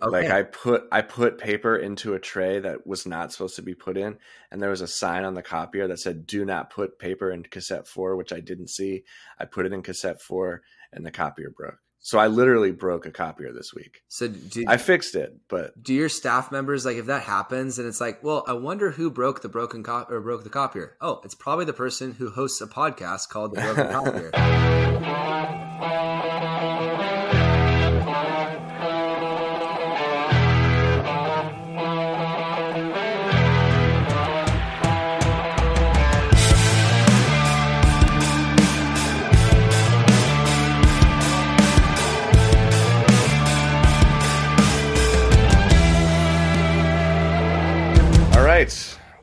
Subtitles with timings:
[0.00, 0.10] Okay.
[0.12, 3.74] Like I put I put paper into a tray that was not supposed to be
[3.74, 4.18] put in,
[4.50, 7.42] and there was a sign on the copier that said "Do not put paper in
[7.42, 9.02] cassette four," which I didn't see.
[9.40, 11.78] I put it in cassette four, and the copier broke.
[12.00, 14.02] So I literally broke a copier this week.
[14.06, 17.88] So do, I fixed it, but do your staff members like if that happens and
[17.88, 20.96] it's like, well, I wonder who broke the broken cop or broke the copier.
[21.00, 23.90] Oh, it's probably the person who hosts a podcast called the Broken
[24.30, 24.30] Copier.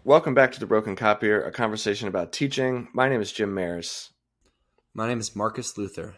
[0.08, 2.90] Welcome back to the Broken Copier, a conversation about teaching.
[2.94, 4.14] My name is Jim Maris.
[4.94, 6.14] My name is Marcus Luther.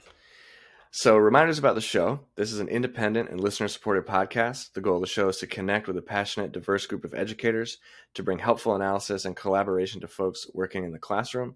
[0.91, 2.19] So, reminders about the show.
[2.35, 4.73] This is an independent and listener supported podcast.
[4.73, 7.77] The goal of the show is to connect with a passionate, diverse group of educators
[8.15, 11.55] to bring helpful analysis and collaboration to folks working in the classroom.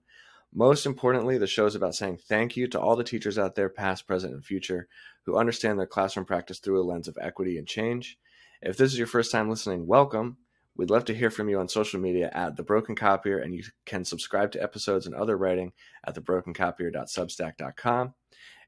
[0.54, 3.68] Most importantly, the show is about saying thank you to all the teachers out there,
[3.68, 4.88] past, present, and future,
[5.26, 8.18] who understand their classroom practice through a lens of equity and change.
[8.62, 10.38] If this is your first time listening, welcome.
[10.76, 13.64] We'd love to hear from you on social media at The Broken Copier, and you
[13.86, 15.74] can subscribe to episodes and other writing
[16.06, 18.14] at thebrokencopier.substack.com.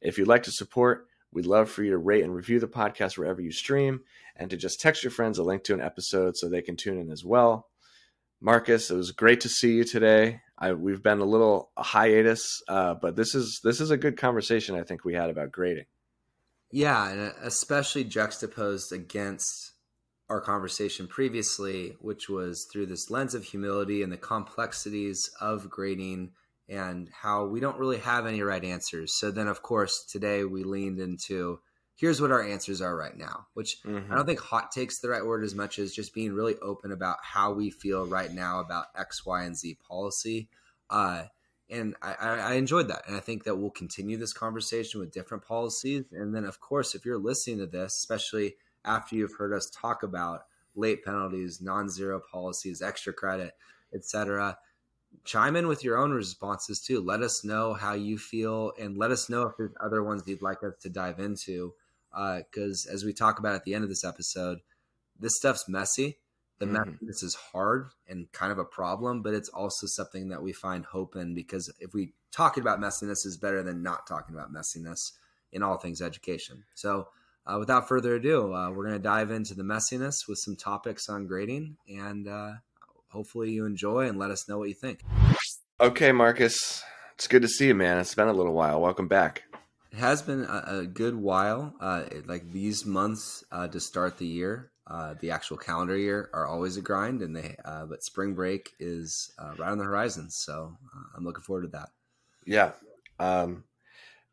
[0.02, 3.18] If you'd like to support, we'd love for you to rate and review the podcast
[3.18, 4.02] wherever you stream
[4.36, 7.00] and to just text your friends a link to an episode so they can tune
[7.00, 7.70] in as well.
[8.42, 10.42] Marcus, it was great to see you today.
[10.58, 14.76] I, we've been a little hiatus, uh, but this is this is a good conversation
[14.76, 15.86] I think we had about grading.
[16.70, 19.73] Yeah, and especially juxtaposed against
[20.34, 26.32] our conversation previously, which was through this lens of humility and the complexities of grading
[26.68, 29.14] and how we don't really have any right answers.
[29.14, 31.60] So then, of course, today we leaned into
[31.96, 34.12] here's what our answers are right now, which Mhm.
[34.12, 36.92] I don't think hot takes the right word as much as just being really open
[36.92, 40.50] about how we feel right now about X, Y, and Z policy.
[40.90, 41.26] Uh,
[41.70, 43.08] and I I enjoyed that.
[43.08, 46.06] And I think that we'll continue this conversation with different policies.
[46.12, 48.56] And then, of course, if you're listening to this, especially
[48.86, 50.46] after you've heard us talk about
[50.76, 53.54] late penalties, non zero policies, extra credit,
[53.94, 54.58] etc.,
[55.24, 57.00] chime in with your own responses too.
[57.02, 60.42] Let us know how you feel and let us know if there's other ones you'd
[60.42, 61.74] like us to dive into.
[62.12, 64.60] Because as we talk about at the end of this episode,
[65.20, 66.20] this stuff's messy.
[66.60, 67.00] The Mhm.
[67.02, 70.86] messiness is hard and kind of a problem, but it's also something that we find
[70.86, 74.98] hope in because if we talking about messiness is better than not talking about messiness
[75.52, 76.64] in all things education.
[76.76, 77.10] So,
[77.46, 81.10] uh, without further ado, uh, we're going to dive into the messiness with some topics
[81.10, 82.54] on grading, and uh,
[83.10, 85.02] hopefully you enjoy and let us know what you think.
[85.80, 86.84] Okay, Marcus,
[87.16, 87.98] it's good to see you, man.
[87.98, 88.80] It's been a little while.
[88.82, 89.44] Welcome back.
[89.92, 91.74] It has been a, a good while.
[91.80, 96.30] Uh, it- like these months uh, to start the year, uh, the actual calendar year
[96.34, 99.84] are always a grind, and they uh, but spring break is uh, right on the
[99.84, 100.30] horizon.
[100.30, 101.90] So uh, I'm looking forward to that.
[102.46, 102.72] Yeah.
[103.20, 103.64] Um,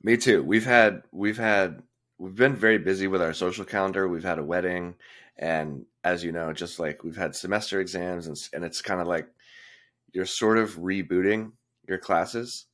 [0.03, 0.43] me too.
[0.43, 1.82] We've had we've had
[2.20, 4.06] we've been very busy with our social calendar.
[4.06, 4.94] We've had a wedding,
[5.38, 9.06] and as you know, just like we've had semester exams, and and it's kind of
[9.08, 9.26] like
[10.12, 11.53] you're sort of rebooting
[11.88, 12.66] your classes.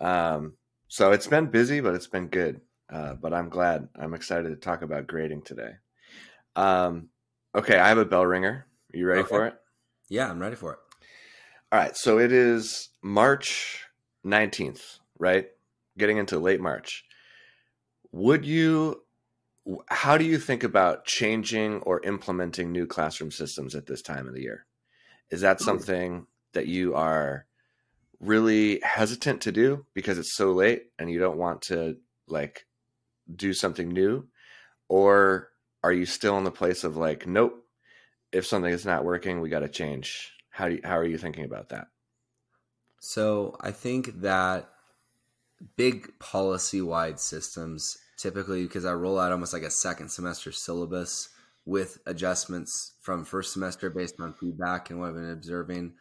[0.00, 0.54] Um,
[0.88, 2.60] so it's been busy, but it's been good.
[2.88, 3.88] Uh, but I'm glad.
[3.96, 5.72] I'm excited to talk about grading today.
[6.54, 7.08] Um,
[7.54, 8.66] okay, I have a bell ringer.
[8.94, 9.28] Are you ready Okay.
[9.28, 9.54] for it?
[10.08, 10.78] Yeah, I'm ready for it.
[11.72, 13.84] All right, so it is March
[14.24, 15.48] 19th, right?
[15.98, 17.04] Getting into late March.
[18.12, 19.02] Would you
[19.88, 24.34] how do you think about changing or implementing new classroom systems at this time of
[24.34, 24.66] the year?
[25.30, 27.46] Is that something that you are
[28.20, 31.96] really hesitant to do because it's so late and you don't want to
[32.28, 32.66] like
[33.34, 34.28] do something new?
[34.88, 35.48] Or
[35.82, 37.64] are you still in the place of like nope
[38.32, 40.32] if something is not working we got to change.
[40.50, 41.88] How do you, how are you thinking about that?
[43.00, 44.68] So I think that
[45.76, 51.28] big policy wide systems typically because I roll out almost like a second semester syllabus
[51.64, 55.94] with adjustments from first semester based on feedback and what I've been observing.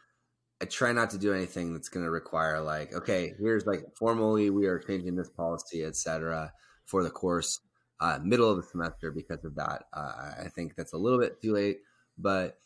[0.61, 4.49] I try not to do anything that's going to require like, okay, here's like formally
[4.49, 6.53] we are changing this policy, etc.,
[6.85, 7.59] for the course
[7.99, 9.83] uh, middle of the semester because of that.
[9.91, 11.79] Uh, I think that's a little bit too late,
[12.17, 12.57] but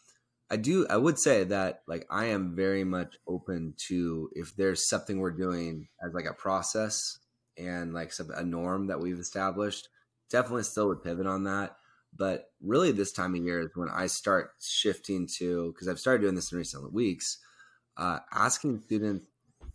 [0.52, 0.88] I do.
[0.90, 5.32] I would say that like I am very much open to if there's something we're
[5.32, 7.20] doing as like a process
[7.58, 9.90] and like some, a norm that we've established.
[10.30, 11.76] Definitely still would pivot on that.
[12.16, 16.24] But really, this time of year is when I start shifting to because I've started
[16.24, 17.38] doing this in recent weeks,
[17.98, 19.26] uh, asking students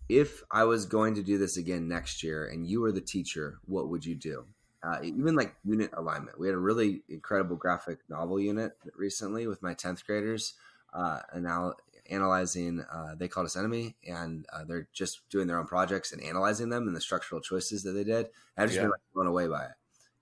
[0.08, 3.58] if I was going to do this again next year and you were the teacher,
[3.64, 4.46] what would you do?
[4.84, 6.38] Uh, even like unit alignment.
[6.38, 10.54] We had a really incredible graphic novel unit recently with my 10th graders,
[10.92, 11.78] uh, anal-
[12.10, 16.22] analyzing uh, They Called Us Enemy, and uh, they're just doing their own projects and
[16.22, 18.28] analyzing them and the structural choices that they did.
[18.58, 18.82] I've just Yeah.
[18.82, 19.72] been like, blown away by it.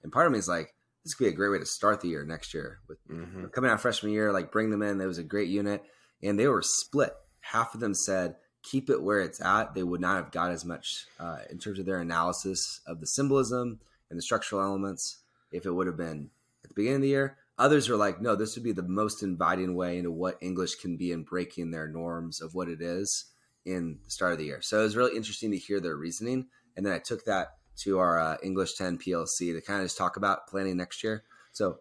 [0.05, 0.75] And part of me is like,
[1.05, 3.51] this could be a great way to start the year next year with Mhm.
[3.53, 4.99] coming out freshman year, like bring them in.
[4.99, 5.83] There was a great unit,
[6.23, 7.17] and they were split.
[7.41, 9.75] Half of them said keep it where it's at.
[9.75, 13.09] They would not have got as much uh, in terms of their analysis of the
[13.09, 13.81] symbolism
[14.13, 16.29] and the structural elements if it would have been
[16.63, 17.39] at the beginning of the year.
[17.59, 20.97] Others are like, no, this would be the most inviting way into what English can
[20.97, 23.27] be in breaking their norms of what it is
[23.65, 24.61] in the start of the year.
[24.61, 27.99] So it was really interesting to hear their reasoning, and then I took that to
[27.99, 31.25] our uh, English 10 PLC to kind of just talk about planning next year.
[31.53, 31.79] So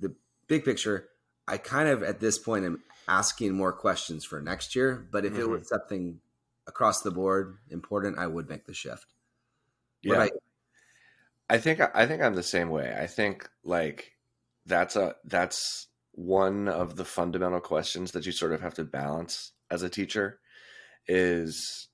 [0.00, 0.14] the
[0.48, 1.08] big picture,
[1.48, 5.06] I kind of at this point am asking more questions for next year.
[5.10, 6.20] But if it was something
[6.66, 9.06] across the board important, I would make the shift.
[10.02, 10.16] What Yeah.
[10.16, 10.38] about you?
[11.48, 12.94] I think I think I'm the same way.
[12.98, 14.12] I think like
[14.66, 19.52] that's a that's one of the fundamental questions that you sort of have to balance
[19.70, 20.40] as a teacher
[21.06, 21.88] is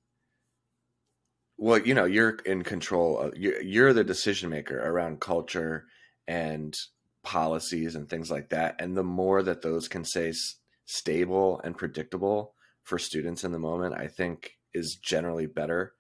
[1.57, 5.87] well, you know, you're in control of you're, you're the decision maker around culture
[6.27, 6.75] and
[7.23, 8.77] policies and things like that.
[8.81, 10.57] And the more that those can say s-
[10.87, 15.95] stable and predictable for students in the moment, I think is generally better.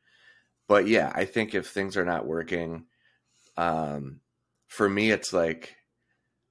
[0.68, 2.86] But yeah, I think if things are not working,
[3.60, 4.20] um,
[4.68, 5.76] for me, it's like,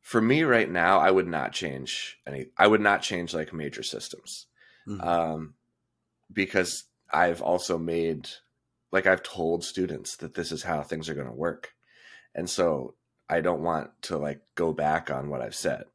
[0.01, 2.51] for me right now, I would not change any.
[2.57, 4.47] I would not change like major systems,
[4.88, 5.03] Mhm.
[5.06, 5.56] um,
[6.31, 8.29] because I've also made,
[8.91, 11.73] like, I've told students that this is how things are going to work,
[12.35, 12.95] and so
[13.29, 15.85] I don't want to like go back on what I've said.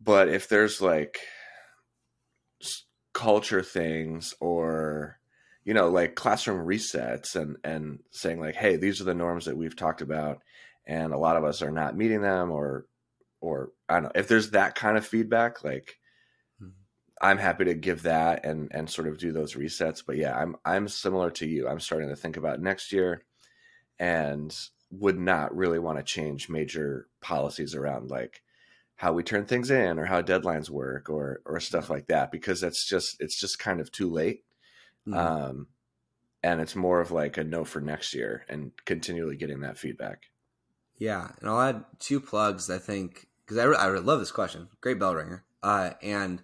[0.00, 1.20] But if there's like
[3.12, 5.19] culture things or
[5.64, 9.56] you know like classroom resets and and saying like hey these are the norms that
[9.56, 10.42] we've talked about
[10.86, 12.86] and a lot of us are not meeting them or
[13.40, 15.98] or i don't know if there's that kind of feedback like
[16.60, 16.72] Mhm.
[17.20, 20.56] i'm happy to give that and and sort of do those resets but yeah i'm
[20.64, 21.68] i'm similar to you.
[21.68, 23.24] I'm starting to think about next year
[23.98, 24.56] and
[24.90, 28.42] would not really want to change major policies around like
[28.96, 32.60] how we turn things in or how deadlines work or or stuff like that because
[32.60, 34.44] that's just it's just kind of too late
[35.06, 35.30] Mhm.
[35.36, 35.68] um
[36.42, 40.26] and it's more of like a no for next year and continually getting that feedback
[40.96, 42.68] Yeah, and I'll add two plugs.
[42.70, 45.44] I think because I, re- I really love this question, great bell ringer.
[45.62, 46.42] Uh, and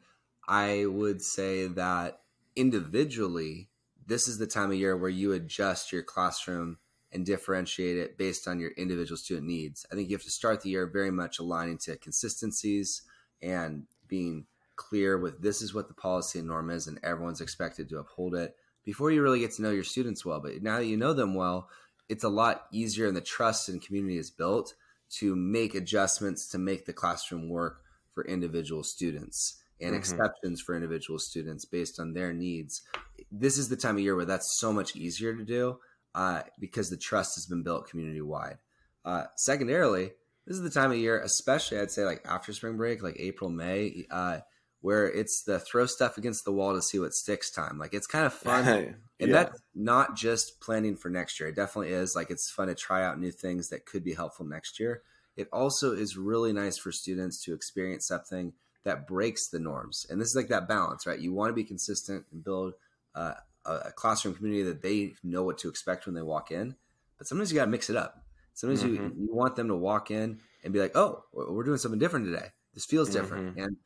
[0.48, 2.22] I would say that
[2.54, 3.70] individually,
[4.06, 6.78] this is the time of year where you adjust your classroom
[7.12, 9.84] and differentiate it based on your individual student needs.
[9.90, 13.02] I think you have to start the year very much aligning to consistencies
[13.42, 17.88] and being clear with this is what the policy and norm is, and everyone's expected
[17.88, 20.40] to uphold it before you really get to know your students well.
[20.40, 21.68] But now that you know them well,
[22.08, 24.74] it's a lot easier and the trust and community is built
[25.08, 27.82] to make adjustments to make the classroom work
[28.12, 29.98] for individual students and Mhm.
[29.98, 32.82] exceptions for individual students based on their needs.
[33.30, 35.80] This is the time of year where that's so much easier to do
[36.14, 38.58] uh, because the trust has been built community wide.
[39.04, 40.12] Uh, secondarily,
[40.46, 43.50] this is the time of year, especially I'd say like after spring break, like April,
[43.50, 44.40] May, uh,
[44.80, 47.78] where it's the throw stuff against the wall to see what sticks time.
[47.78, 48.74] Like it's kind of fun
[49.20, 49.34] and Yeah.
[49.34, 51.48] that's not just planning for next year.
[51.48, 52.14] It definitely is.
[52.14, 55.02] Like it's fun to try out new things that could be helpful next year.
[55.36, 60.06] It also is really nice for students to experience something that breaks the norms.
[60.08, 61.18] And this is like that balance, right?
[61.18, 62.74] You want to be consistent and build
[63.14, 63.34] uh,
[63.64, 66.76] a, a classroom community that they know what to expect when they walk in.
[67.18, 68.24] But sometimes you got to mix it up.
[68.54, 69.12] Sometimes you, Mhm.
[69.14, 72.48] you want them to walk in and be like, oh, we're doing something different today.
[72.74, 73.46] This feels different.
[73.54, 73.76] And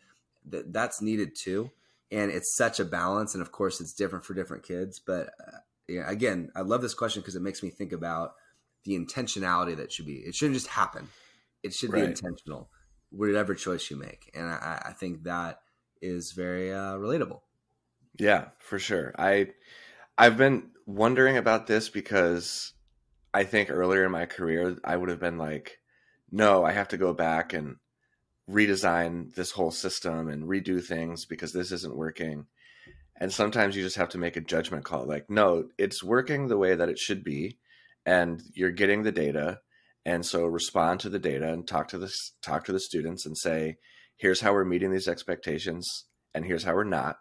[0.51, 1.71] th- that's needed too.
[2.13, 5.59] And it's such a balance and of course it's different for different kids but uh,
[5.87, 8.33] yeah, again i love this question because it makes me think about
[8.85, 11.09] the intentionality that should be it shouldn't just happen.
[11.63, 12.71] It should be intentional
[13.11, 14.31] whatever choice you make.
[14.35, 15.61] And i, I think that
[16.01, 17.41] is very uh, relatable.
[18.19, 19.15] Yeah, for sure.
[19.19, 19.49] I
[20.17, 22.73] I've been wondering about this because
[23.33, 25.79] I think earlier in my career I would have been like,
[26.31, 27.77] no, I have to go back and
[28.51, 32.47] redesign this whole system and redo things because this isn't working.
[33.17, 36.59] And sometimes you just have to make a judgment call like, no, it's working the
[36.59, 37.59] way that it should be
[38.07, 39.61] and you're getting the data
[40.07, 43.37] and so respond to the data and talk to the talk to the students and
[43.37, 43.77] say,
[44.17, 47.19] here's how we're meeting these expectations and here's how we're not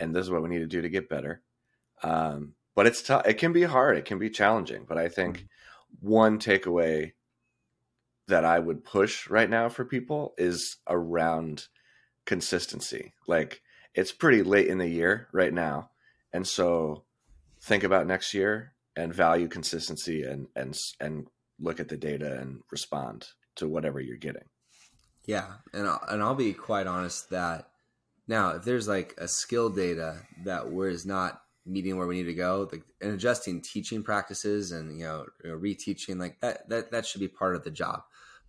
[0.00, 1.42] and this is what we need to do to get better.
[2.02, 3.26] Um, but it's tough.
[3.26, 3.96] It can be hard.
[3.96, 4.84] It can be challenging.
[4.86, 5.46] But I think
[6.00, 7.12] one takeaway
[8.28, 11.66] that I would push right now for people is around
[12.24, 13.14] consistency.
[13.26, 13.62] Like
[13.94, 15.90] it's pretty late in the year right now,
[16.32, 17.04] and so
[17.60, 21.26] think about next year and value consistency and and and
[21.58, 24.44] look at the data and respond to whatever you're getting.
[25.24, 27.68] Yeah, and I'll, and I'll be quite honest that
[28.28, 32.28] now if there's like a skill data that we're is not meeting where we need
[32.28, 36.68] to go, like, and adjusting teaching practices and you know, you know reteaching like that
[36.68, 38.02] that that should be part of the job.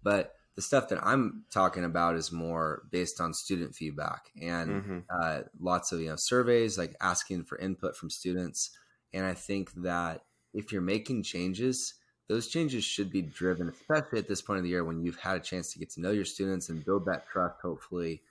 [0.04, 5.00] But the stuff that I'm talking about is more based on student feedback and mm-hmm.
[5.10, 8.72] uh, lots of you know surveys, like asking for input from students.
[9.13, 10.22] And I think that
[10.54, 11.94] if you're making changes,
[12.27, 15.38] those changes should be driven, especially at this point of the year when you've had
[15.38, 18.22] a chance to get to know your students and build that trust, hopefully,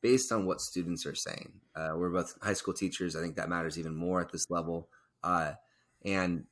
[0.00, 1.52] based on what students are saying.
[1.76, 3.14] Uh, we're both high school teachers.
[3.14, 4.88] I think that matters even more at this level.
[5.22, 5.52] Uh,
[6.02, 6.44] and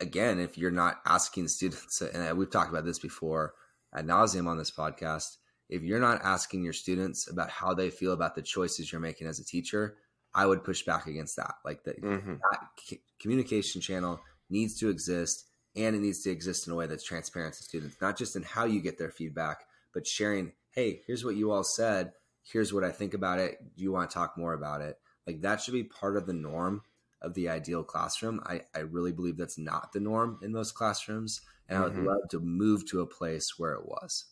[0.00, 3.54] again, if you're not asking students, and we've talked about this before
[3.94, 5.36] ad nauseum on this podcast,
[5.68, 9.26] if you're not asking your students about how they feel about the choices you're making
[9.26, 9.96] as a teacher,
[10.34, 11.54] I would push back against that.
[11.64, 12.34] Like the mm-hmm.
[12.50, 17.04] that communication channel needs to exist and it needs to exist in a way that's
[17.04, 21.24] transparent to students, not just in how you get their feedback, but sharing, hey, here's
[21.24, 22.12] what you all said.
[22.42, 23.58] Here's what I think about it.
[23.76, 24.98] Do you want to talk more about it?
[25.26, 26.82] Like that should be part of the norm
[27.22, 28.40] of the ideal classroom.
[28.44, 31.42] I, I really believe that's not the norm in most classrooms.
[31.70, 31.82] And mm-hmm.
[31.82, 32.06] I would mm-hmm.
[32.06, 34.26] love to move to a place where it was.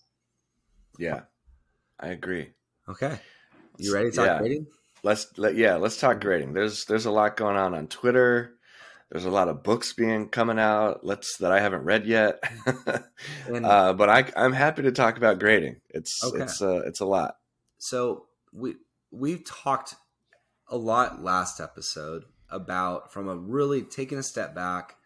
[0.98, 1.22] Yeah,
[1.98, 2.50] I agree.
[2.88, 3.18] Okay.
[3.78, 4.38] You ready to talk yeah.
[4.38, 4.66] grading?
[5.04, 6.52] Let's let yeah, let's talk grading.
[6.52, 8.54] There's there's a lot going on on Twitter.
[9.10, 11.04] There's a lot of books being coming out.
[11.04, 12.42] Let's that I haven't read yet.
[13.46, 15.76] and, uh, but I I'm happy to talk about grading.
[15.88, 16.42] It's okay.
[16.42, 17.36] it's uh, it's a lot.
[17.78, 18.74] So we
[19.12, 19.94] we talked
[20.68, 24.96] a lot last episode about from a really taking a step back.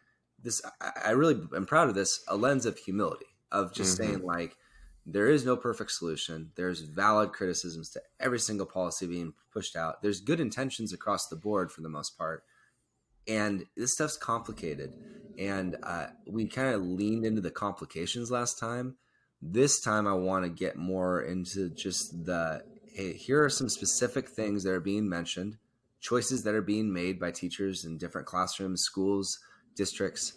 [0.43, 0.63] This
[1.05, 2.25] I really am proud of this.
[2.29, 4.11] A lens of humility of just mm-hmm.
[4.11, 4.57] saying like
[5.05, 6.51] there is no perfect solution.
[6.55, 10.03] There's valid criticisms to every single policy being pushed out.
[10.03, 12.45] There's good intentions across the board for the most part.
[13.27, 14.95] And this stuff's complicated.
[15.39, 18.97] And uh, we kind of leaned into the complications last time.
[19.41, 22.63] This time, I want to get more into just the
[22.95, 25.57] hey, here are some specific things that are being mentioned,
[26.01, 29.39] choices that are being made by teachers in different classrooms, schools,
[29.75, 30.35] districts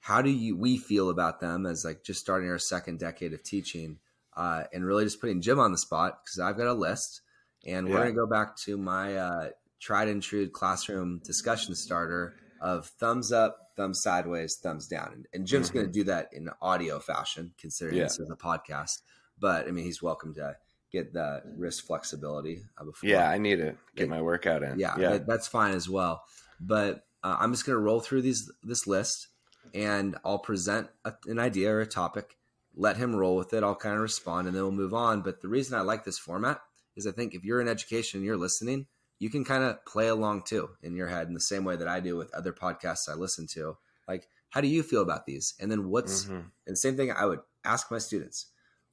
[0.00, 3.42] how do you we feel about them as like just starting our second decade of
[3.42, 3.98] teaching
[4.36, 7.22] uh, and really just putting Jim on the spot because I've got a list
[7.66, 9.48] and we're gonna go back to my uh,
[9.80, 15.46] tried and true classroom discussion starter of thumbs up, thumbs sideways, thumbs down, and, and
[15.46, 15.78] Jim's mm-hmm.
[15.78, 18.04] gonna do that in audio fashion considering yeah.
[18.04, 19.02] this is a podcast.
[19.38, 20.56] But I mean, he's welcome to
[20.92, 23.08] get the wrist flexibility before.
[23.08, 24.78] Yeah, I need to get my workout in.
[24.78, 25.18] Yeah, yeah.
[25.18, 26.22] that's fine as well.
[26.60, 29.28] But uh, I'm just gonna roll through these this list
[29.72, 32.36] and I'll present a, an idea or a topic,
[32.76, 33.64] let him roll with it.
[33.64, 35.22] I'll kind of respond and then we'll move on.
[35.22, 36.60] But the reason I like this format
[36.96, 38.86] is I think if you're in education and you're listening,
[39.18, 41.88] you can kind of play along too in your head in the same way that
[41.88, 43.76] I do with other podcasts I listen to.
[44.06, 45.54] Like, how do you feel about these?
[45.58, 46.34] And then what's, mm-hmm.
[46.34, 48.46] and the same thing I would ask my students,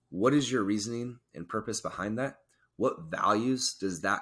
[0.09, 2.37] what is your reasoning and purpose behind that?
[2.77, 4.21] What values does that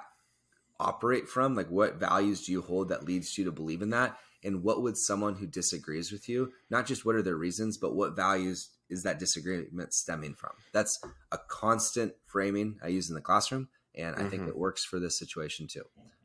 [0.80, 1.54] operate from?
[1.54, 4.16] Like, what values do you hold that leads you to believe in that?
[4.42, 7.94] and what would someone who disagrees with you not just what are their reasons but
[7.94, 10.50] what values is that disagreement stemming from?
[10.72, 10.98] That's
[11.30, 14.28] a constant framing i use in the classroom and i mm-hmm.
[14.28, 15.84] think it works for this situation too.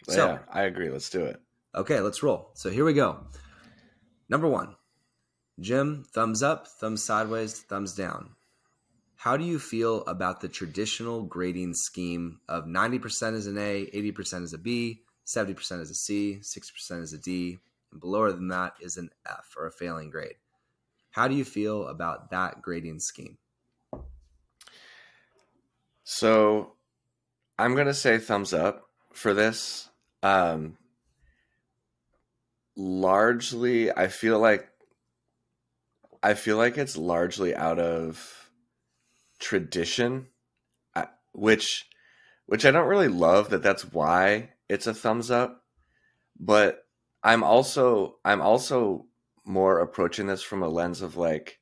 [0.10, 0.90] So yeah, i agree.
[0.90, 1.40] Let's do it.
[1.74, 2.52] Okay let's roll.
[2.54, 3.26] So here we go.
[4.30, 4.76] Number one.
[5.60, 8.32] Jim thumbs up thumbs sideways thumbs down
[9.26, 14.44] how do you feel about the traditional grading scheme of 90% is an a 80%
[14.44, 17.58] is a b 70% is a c 6% is a d
[17.92, 20.36] and below than that is an F or a failing grade.
[21.10, 23.40] How do you feel about that grading scheme?
[26.04, 26.74] So
[27.58, 29.90] I'm going to say thumbs up for this.
[30.22, 30.78] Um,
[32.76, 34.70] largely, I feel like
[36.22, 38.45] I feel like it's largely out of
[39.40, 40.28] tradition,
[41.34, 41.86] which
[42.48, 45.64] which I don't really love that that's why it's a thumbs up,
[46.40, 46.86] but
[47.24, 49.08] I'm also I'm also
[49.44, 51.60] more approaching this from a lens of like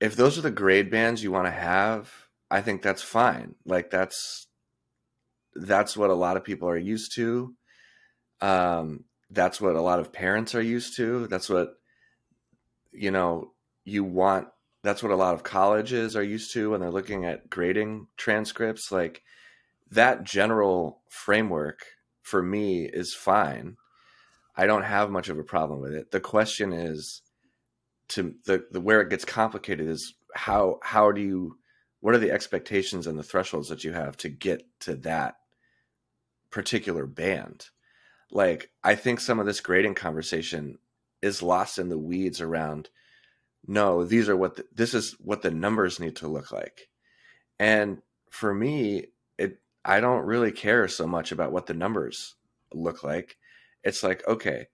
[0.00, 2.12] if those are the grade bands you want to have,
[2.50, 3.54] I think that's fine.
[3.64, 4.46] Like that's
[5.54, 7.54] that's what a lot of people are used to.
[8.40, 11.26] Um, that's what a lot of parents are used to.
[11.28, 11.74] That's what
[12.92, 13.52] you know
[13.84, 14.48] you want.
[14.84, 18.92] That's what a lot of colleges are used to when they're looking at grading transcripts.
[18.92, 19.22] Like
[19.90, 21.86] that general framework
[22.20, 23.78] for me is fine.
[24.54, 26.10] I don't have much of a problem with it.
[26.10, 27.22] The question is
[28.08, 31.56] to the, the where it gets complicated is how how do you
[32.00, 35.36] what are the expectations and the thresholds that you have to get to that
[36.50, 37.68] particular band?
[38.30, 40.76] Like I think some of this grading conversation
[41.22, 42.90] is lost in the weeds around
[43.66, 46.88] no, these are what the, this is what the numbers need to look like.
[47.58, 49.06] And for me,
[49.38, 52.34] it I don't really care so much about what the numbers
[52.72, 53.36] look like.
[53.82, 54.66] It's like, okay,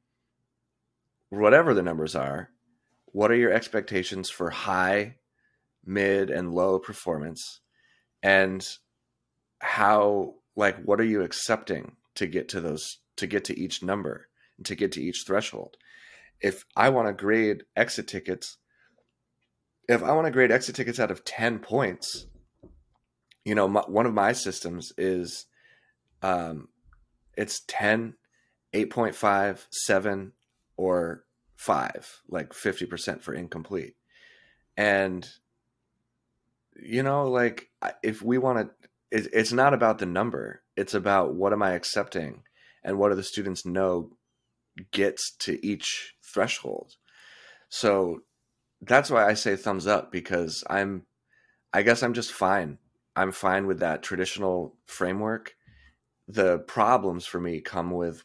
[1.29, 2.51] whatever the numbers are,
[3.07, 5.17] what are your expectations for high,
[5.85, 7.61] mid, and low performance?
[8.23, 8.67] And
[9.61, 14.29] how like what are you accepting to get to those to get to each number
[14.57, 15.77] and to get to each threshold?
[16.41, 18.57] If I want to grade exit tickets,
[19.91, 22.27] if I want to grade exit tickets out of 10 points,
[23.45, 25.47] you know, my, one of my systems is
[26.23, 26.69] um,
[27.37, 28.15] it's 10,
[28.73, 30.33] 8.5, 7,
[30.77, 31.25] or
[31.57, 33.97] 5, like 50% for incomplete.
[34.77, 35.29] And,
[36.81, 37.71] you know, like
[38.05, 41.73] if we want to, it, it's not about the number, it's about what am I
[41.73, 42.45] accepting
[42.85, 44.13] and what do the students know
[44.93, 46.93] gets to each threshold.
[47.69, 48.21] So
[48.83, 51.05] that's why I say thumbs up because I'm,
[51.73, 52.79] I guess I'm just fine
[53.17, 55.55] I'm fine with that traditional framework.
[56.29, 58.23] The problems for me come with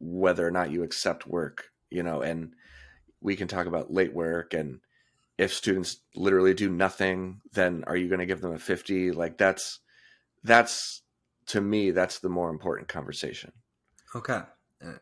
[0.00, 2.54] whether or not you accept work, you know, and
[3.20, 4.80] we can talk about late work and
[5.38, 9.12] if students literally do nothing, then are you going to give them a 50?
[9.12, 9.80] Like that's
[10.44, 11.02] that's
[11.46, 13.52] to me that's the more important conversation.
[14.14, 14.40] Okay.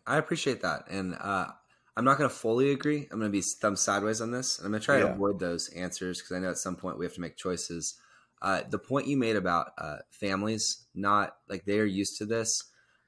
[0.07, 0.85] I appreciate that.
[0.91, 1.49] And uh
[1.97, 3.09] I'm not going to fully agree.
[3.11, 4.59] I'm going to be thumb sideways on this.
[4.59, 5.05] And I'm going to try yeah.
[5.05, 7.99] to avoid those answers because I know at some point we have to make choices.
[8.43, 12.65] Uh, the point you made about uh, families not like they are used to this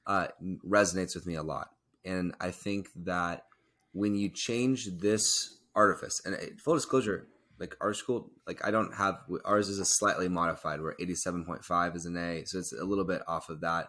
[0.07, 0.27] uh,
[0.67, 1.69] resonates with me a lot,
[2.05, 3.47] and I think that
[3.93, 8.95] when you change this artifice, and uh, full disclosure, like our school, like I don't
[8.95, 12.59] have ours is a slightly modified where eighty seven point five is an A, so
[12.59, 13.89] it's a little bit off of that,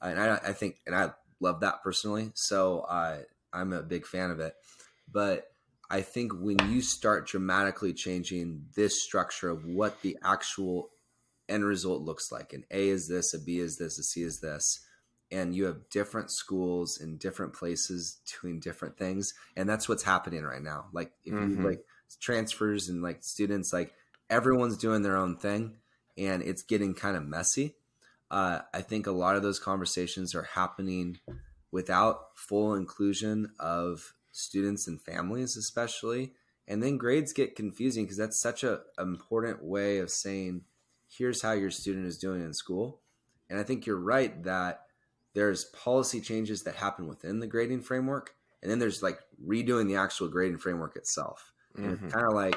[0.00, 1.10] and I, I think, and I
[1.40, 3.18] love that personally, so uh,
[3.54, 4.54] I'm a big fan of it,
[5.10, 5.50] but
[5.90, 10.90] I think when you start dramatically changing this structure of what the actual
[11.48, 14.40] end result looks like, an A is this, a B is this, a C is
[14.40, 14.80] this,
[15.30, 20.42] and you have different schools in different places doing different things, and that's what's happening
[20.42, 20.86] right now.
[20.92, 21.62] Like if mm-hmm.
[21.62, 21.84] you like
[22.20, 23.92] transfers and like students, like
[24.30, 25.76] everyone's doing their own thing,
[26.16, 27.76] and it's getting kind of messy.
[28.30, 31.18] Uh, I think a lot of those conversations are happening
[31.74, 36.32] without full inclusion of students and families especially.
[36.68, 40.62] And then grades get confusing because that's such an important way of saying
[41.08, 43.00] here's how your student is doing in school.
[43.50, 44.82] And i think you're right that
[45.34, 49.96] there's policy changes that happen within the grading framework and then there's like redoing the
[49.96, 51.52] actual grading framework itself.
[51.76, 52.04] Mm-hmm.
[52.04, 52.56] it's kind of like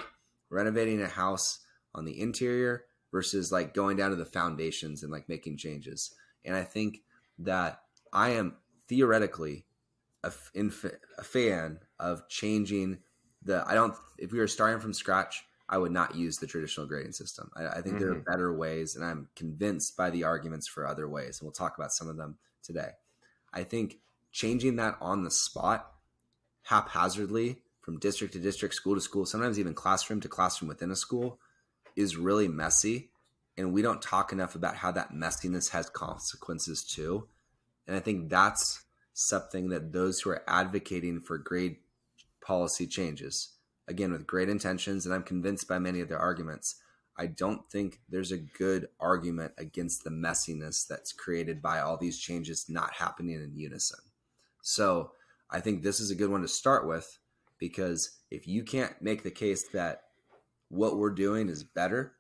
[0.52, 5.28] renovating a house on the interior versus like going down to the foundations and like
[5.28, 6.14] making changes.
[6.46, 7.00] And i think
[7.40, 7.82] that
[8.14, 9.65] i am theoretically
[10.23, 10.32] a,
[11.17, 13.00] a fan of changing
[13.43, 13.63] the.
[13.67, 13.93] I don't.
[14.17, 17.52] If we were starting from scratch, I would not use the traditional grading system.
[17.56, 18.00] I, I think mm-hmm.
[18.00, 18.32] there are mm-hmm.
[18.32, 21.39] better ways, and I'm convinced by the arguments for other ways.
[21.39, 22.91] And we'll talk about some of them today.
[23.54, 24.00] I think
[24.32, 25.91] changing that on the spot,
[26.63, 30.95] haphazardly from district to district, school to school, sometimes even classroom to classroom within a
[30.95, 31.39] school,
[31.95, 33.10] is really messy.
[33.58, 37.28] And we don't talk enough about how that messiness has consequences too.
[37.88, 41.78] And I think that's something that those who are advocating for grade
[42.41, 43.54] policy changes,
[43.88, 46.76] again, with great intentions, and I'm convinced by many of their arguments,
[47.17, 52.19] I don't think there's a good argument against the messiness that's created by all these
[52.19, 54.00] changes not happening in unison.
[54.62, 55.12] So
[55.50, 57.17] I think this is a good one to start with
[57.58, 60.04] because if you can't make the case that
[60.69, 62.13] what we're doing is better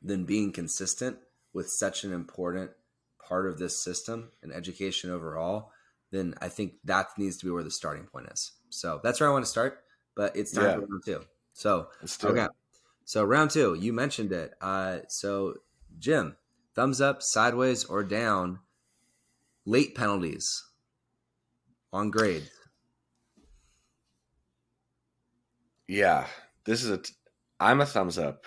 [0.00, 1.16] than being consistent
[1.52, 2.70] with such an important
[3.26, 5.70] part of this system and education overall,
[6.10, 8.52] then I think that needs to be where the starting point is.
[8.70, 9.80] So that's where I want to start,
[10.14, 10.74] but it's time yeah.
[10.74, 11.20] for round two.
[11.52, 11.88] So
[12.22, 12.44] okay.
[12.44, 12.50] It.
[13.04, 14.54] So round two, you mentioned it.
[14.60, 15.54] Uh, so
[15.98, 16.36] Jim,
[16.74, 18.60] thumbs up, sideways, or down.
[19.66, 20.62] Late penalties
[21.90, 22.50] on grade.
[25.88, 26.26] Yeah,
[26.66, 26.98] this is a.
[26.98, 27.14] T-
[27.58, 28.44] I'm a thumbs up.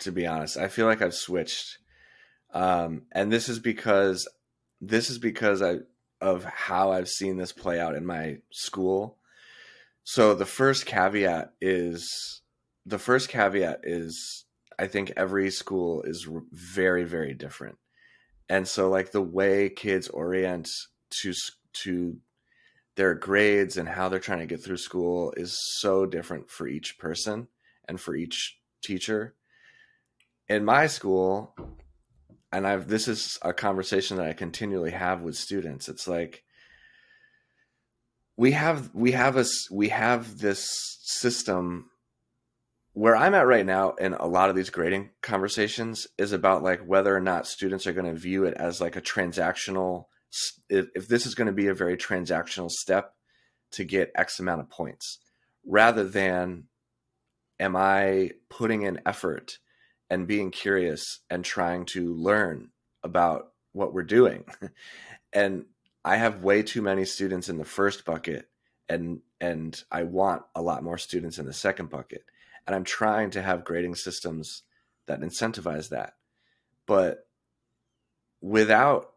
[0.00, 1.78] To be honest, I feel like I've switched,
[2.54, 4.28] um, and this is because
[4.80, 5.78] this is because I
[6.20, 9.18] of how I've seen this play out in my school.
[10.04, 12.42] So the first caveat is
[12.86, 14.44] the first caveat is
[14.78, 17.76] I think every school is very very different.
[18.48, 20.70] And so like the way kids orient
[21.22, 21.34] to
[21.74, 22.18] to
[22.96, 26.96] their grades and how they're trying to get through school is so different for each
[26.98, 27.48] person
[27.88, 29.34] and for each teacher.
[30.48, 31.56] In my school,
[32.54, 35.88] and I've this is a conversation that I continually have with students.
[35.88, 36.44] It's like
[38.36, 40.68] we have we have a we have this
[41.02, 41.90] system
[42.92, 46.80] where I'm at right now in a lot of these grading conversations is about like
[46.86, 50.04] whether or not students are going to view it as like a transactional
[50.68, 53.14] if, if this is going to be a very transactional step
[53.72, 55.18] to get X amount of points
[55.66, 56.64] rather than
[57.58, 59.58] am I putting in effort
[60.10, 62.70] and being curious and trying to learn
[63.02, 64.44] about what we're doing.
[65.32, 65.64] and
[66.04, 68.48] I have way too many students in the first bucket
[68.88, 72.24] and and I want a lot more students in the second bucket
[72.66, 74.62] and i'm trying to have grading systems
[75.06, 76.14] that incentivize that
[76.86, 77.26] but
[78.40, 79.12] without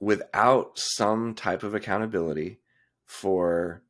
[0.00, 2.60] without some type of accountability
[3.04, 3.82] for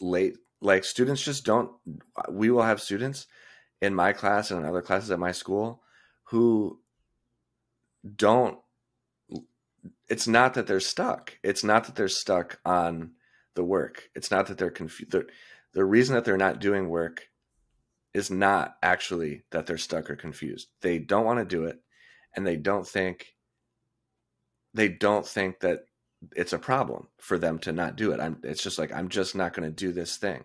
[0.00, 1.70] late like students just don't
[2.30, 3.26] we will have students
[3.80, 5.82] in my class and in other classes at my school
[6.24, 6.80] who
[8.14, 8.58] don't
[10.08, 13.10] it's not that they're stuck it's not that they're stuck on
[13.54, 15.12] the work it's not that they're confused
[15.72, 17.28] the reason that they're not doing work
[18.16, 20.68] is not actually that they're stuck or confused.
[20.80, 21.82] They don't want to do it
[22.34, 23.34] and they don't think
[24.72, 25.84] they don't think that
[26.34, 28.20] it's a problem for them to not do it.
[28.20, 30.44] I'm it's just like I'm just not going to do this thing.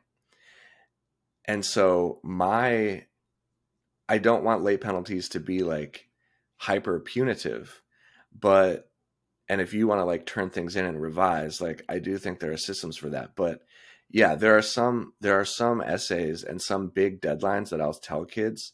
[1.46, 3.06] And so my
[4.12, 6.10] I don't want late penalties to be like
[6.58, 7.82] hyper punitive,
[8.38, 8.92] but
[9.48, 12.40] and if you want to like turn things in and revise, like I do think
[12.40, 13.62] there are systems for that, but
[14.10, 18.26] yeah, there are some there are some essays and some big deadlines that I'll tell
[18.26, 18.74] kids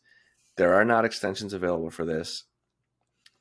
[0.56, 2.46] there are not extensions available for this.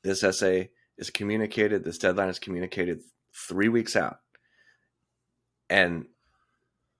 [0.03, 3.01] This essay is communicated, this deadline is communicated
[3.33, 4.19] 3 weeks out.
[5.67, 6.05] And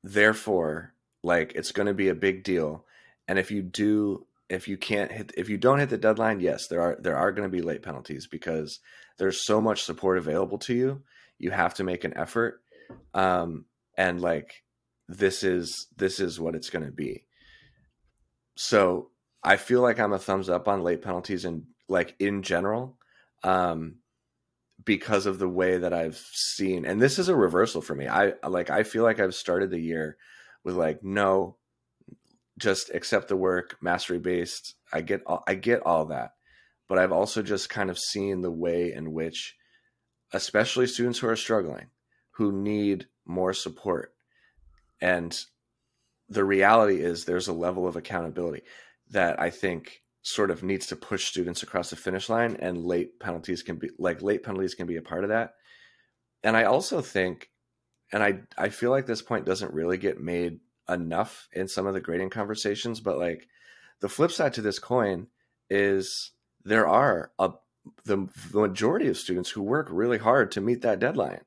[0.03, 2.83] therefore, like it's going to be a big deal.
[3.27, 6.67] And if you do if you can't hit if you don't hit the deadline, yes,
[6.67, 8.79] there are there are going to be late penalties because
[9.17, 11.03] there's so much support available to you.
[11.37, 12.61] You have to make an effort.
[13.13, 13.65] Um
[13.97, 14.63] and like
[15.07, 17.23] this is this is what it's going to be.
[18.55, 19.11] So
[19.43, 22.97] I feel like I'm a thumbs up on late penalties and like in general,
[23.43, 23.95] um,
[24.83, 28.07] because of the way that I've seen, and this is a reversal for me.
[28.07, 30.17] I like I feel like I've started the year
[30.63, 31.57] with like no,
[32.57, 34.75] just accept the work, mastery based.
[34.91, 36.31] I get all, I get all that,
[36.87, 39.55] but I've also just kind of seen the way in which,
[40.33, 41.87] especially students who are struggling,
[42.31, 44.13] who need more support,
[45.01, 45.39] and
[46.29, 48.63] the reality is there's a level of accountability
[49.09, 53.17] that I think sort of needs to push students across the finish line and late
[53.19, 55.53] penalties can be like late penalties can be a part of that.
[56.43, 57.49] And I also think
[58.11, 61.93] and I I feel like this point doesn't really get made enough in some of
[61.93, 63.47] the grading conversations, but like
[63.99, 65.27] the flip side to this coin
[65.69, 66.31] is
[66.63, 67.51] there are a
[68.05, 71.41] the, the majority of students who work really hard to meet that deadline.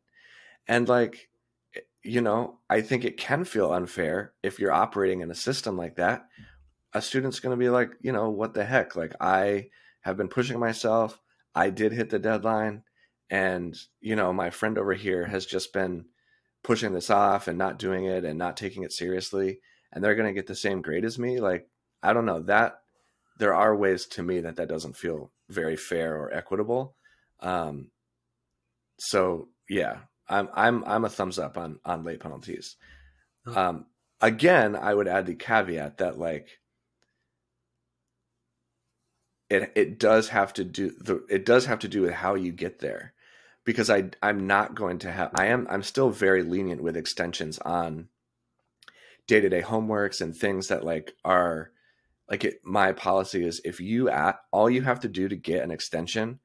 [0.66, 1.28] And like
[1.74, 5.76] eh, you know, I think it can feel unfair if you're operating in a system
[5.76, 6.26] like that.
[6.92, 8.96] A student's going to be like, you know, what the heck?
[8.96, 9.68] Like, I
[10.00, 11.20] have been pushing myself.
[11.54, 12.82] I did hit the deadline.
[13.28, 16.06] And, you know, my friend over here has just been
[16.62, 19.60] pushing this off and not doing it and not taking it seriously.
[19.92, 21.40] And they're going to get the same grade as me.
[21.40, 21.68] Like,
[22.02, 22.40] I don't know.
[22.42, 22.80] That
[23.38, 26.94] there are ways to me that that doesn't feel very fair or equitable.
[27.40, 27.90] Um,
[28.98, 32.76] so, yeah, I'm I'm I'm a thumbs up on on late penalties.
[33.46, 33.60] Oh.
[33.60, 33.86] Um,
[34.20, 36.60] again, I would add the caveat that like
[39.48, 42.52] it it does have to do the it does have to do with how you
[42.52, 43.12] get there
[43.64, 47.58] because I I'm not going to have I am I'm still very lenient with extensions
[47.58, 48.08] on
[49.26, 51.70] day-to-day homeworks and things that like are
[52.28, 55.62] like it, my policy is if you at all you have to do to get
[55.62, 56.40] an extension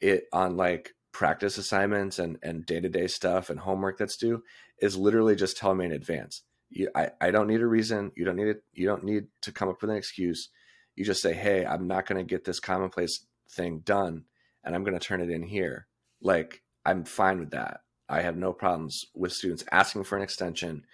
[0.00, 4.42] it on like practice assignments and and day-to-day stuff and homework that's due
[4.80, 6.42] is literally just tell me in advance.
[6.70, 8.12] You, I, I don't need a reason.
[8.16, 10.48] You don't need it you don't need to come up with an excuse.
[10.96, 14.24] You just say hey i'm not going to get this commonplace thing done
[14.64, 15.86] and i'm going to turn it in here
[16.22, 20.84] like i'm fine with that i have no problems with students asking for an extension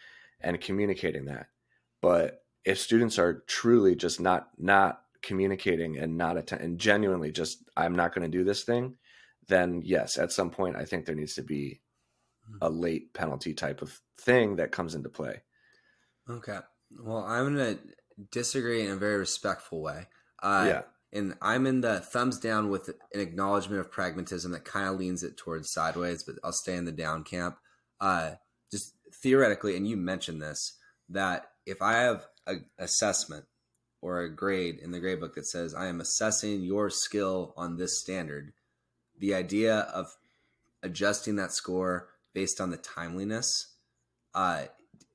[0.40, 1.46] and communicating that
[2.02, 7.64] but if students are truly just not not communicating and not att- and genuinely just
[7.76, 8.96] i'm not going to do this thing
[9.48, 11.80] then yes, at some point, I think there needs to be
[12.48, 12.58] hmm.
[12.60, 15.42] a late penalty type of thing that comes into play.
[16.28, 16.58] Okay.
[17.00, 17.80] Well, I'm going to
[18.30, 20.08] disagree in a very respectful way.
[20.42, 20.82] Uh, yeah.
[21.16, 25.22] And I'm in the thumbs down with an acknowledgement of pragmatism that kind of leans
[25.22, 27.56] it towards sideways, but I'll stay in the down camp.
[28.00, 28.32] Uh,
[28.70, 30.76] just theoretically, and you mentioned this,
[31.08, 33.46] that if I have an assessment
[34.02, 37.76] or a grade in the grade book that says I am assessing your skill on
[37.76, 38.52] this standard,
[39.18, 40.14] the idea of
[40.82, 43.74] adjusting that score based on the timeliness
[44.34, 44.64] uh,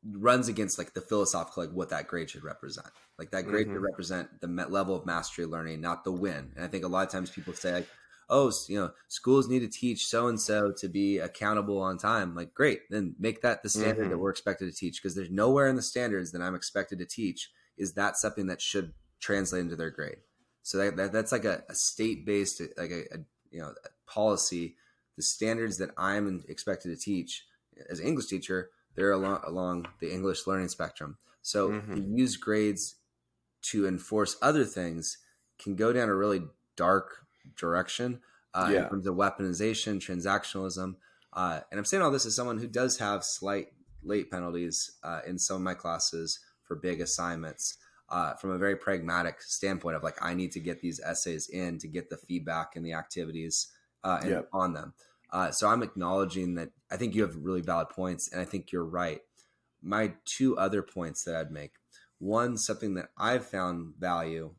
[0.03, 2.87] runs against like the philosophical like what that grade should represent.
[3.21, 3.71] Like that grade Mhm.
[3.71, 6.53] should represent the level of mastery learning, not the win.
[6.55, 7.89] And I think a lot of times people say like,
[8.27, 12.33] "Oh, you know, schools need to teach so and so to be accountable on time."
[12.33, 14.17] Like, great, then make that the standard that Mhm.
[14.17, 17.51] we're expected to teach because there's nowhere in the standards that I'm expected to teach
[17.77, 20.21] is that something that should translate into their grade.
[20.63, 23.17] So that, that that's like a, a state based like a, a
[23.51, 24.77] you know a policy.
[25.15, 27.45] The standards that I'm expected to teach
[27.87, 31.19] as an English teacher, they're along along the English learning spectrum.
[31.43, 31.95] So Mhm.
[31.95, 32.95] to use grades
[33.63, 35.17] to enforce other things
[35.59, 36.41] can go down a really
[36.75, 37.25] dark
[37.57, 38.21] direction
[38.53, 38.83] uh, Yeah.
[38.83, 40.95] in terms of weaponization, transactionalism.
[41.33, 43.67] Uh, and I'm saying all this as someone who does have slight
[44.03, 47.77] late penalties uh, in some of my classes for big assignments.
[48.09, 51.77] Uh, from a very pragmatic standpoint of like I need to get these essays in
[51.79, 53.71] to get the feedback and the activities
[54.03, 54.49] uh, and Yep.
[54.51, 54.93] on them.
[55.31, 58.73] Uh, so I'm acknowledging that I think you have really valid points, and I think
[58.73, 59.21] you're right.
[59.81, 61.75] My two other points that I'd make
[62.21, 64.53] one, something that I've found value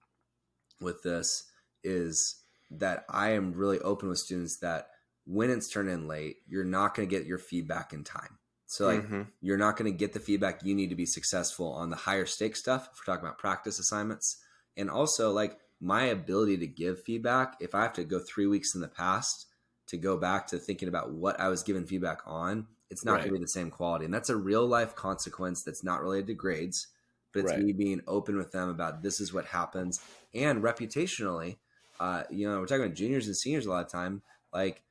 [0.81, 1.45] with this
[1.85, 4.89] is that I am really open with students that
[5.25, 8.39] when it's turned in late, you're not going to get your feedback in time.
[8.67, 9.29] So, like, Mhm.
[9.41, 12.27] you're not going to get the feedback you need to be successful on the higher
[12.27, 14.39] stake stuff if we're talking about practice assignments
[14.77, 18.75] and also like my ability to give feedback if i have to go three weeks
[18.75, 19.47] in the past
[19.89, 23.25] to go back to thinking about what i was given feedback on it's not Right.
[23.25, 26.29] going to be the same quality and that's a real life consequence that's not related
[26.29, 26.87] to grades
[27.33, 27.65] but it's Right.
[27.65, 30.01] me being open with them about this is what happens.
[30.35, 31.57] And reputationally
[32.01, 34.23] uh, you know we're talking about juniors and seniors a lot of time.
[34.53, 34.83] Like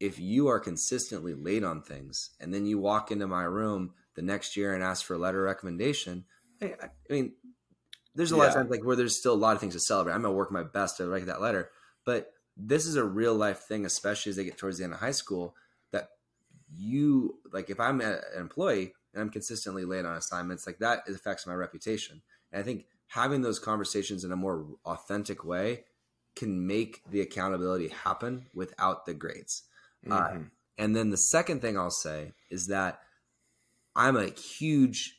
[0.00, 4.22] if you are consistently late on things and then you walk into my room the
[4.22, 6.24] next year and ask for a letter of recommendation
[6.62, 7.32] I, I mean
[8.14, 10.14] there's a lot of times like where there's still a lot of things to celebrate.
[10.14, 11.70] I'm gonna work my best to write that letter.
[12.04, 15.00] But this is a real life thing especially as they get towards the end of
[15.00, 15.54] high school
[15.92, 16.08] that
[16.74, 21.46] you like if i'm an employee and i'm consistently late on assignments like that affects
[21.46, 25.84] my reputation and i think having those conversations in a more authentic way
[26.34, 29.62] can make the accountability happen without the grades
[30.10, 30.50] uh, Mhm.
[30.78, 33.00] and then the second thing I'll say is that
[33.96, 35.18] I'm a huge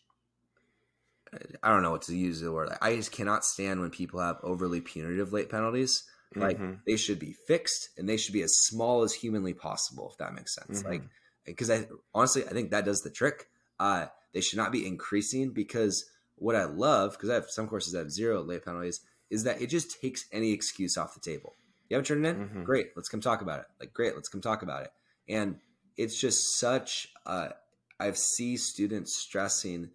[1.61, 2.69] I don't know what to use the word.
[2.81, 6.03] I just cannot stand when people have overly punitive late penalties.
[6.35, 6.81] Like Mhm.
[6.85, 10.33] they should be fixed and they should be as small as humanly possible, if that
[10.33, 10.83] makes sense.
[10.83, 10.85] Mhm.
[10.85, 11.03] Like
[11.45, 13.49] because I honestly I think that does the trick.
[13.79, 17.93] Uh, they should not be increasing because what I love because I have some courses
[17.93, 21.55] that have zero late penalties is that it just takes any excuse off the table.
[21.89, 22.49] You haven't turned it in?
[22.49, 22.63] Mhm.
[22.65, 23.65] Great, let's come talk about it.
[23.79, 24.91] Like great, let's come talk about it.
[25.27, 25.59] And
[25.95, 27.49] it's just such uh,
[27.99, 29.89] I see students stressing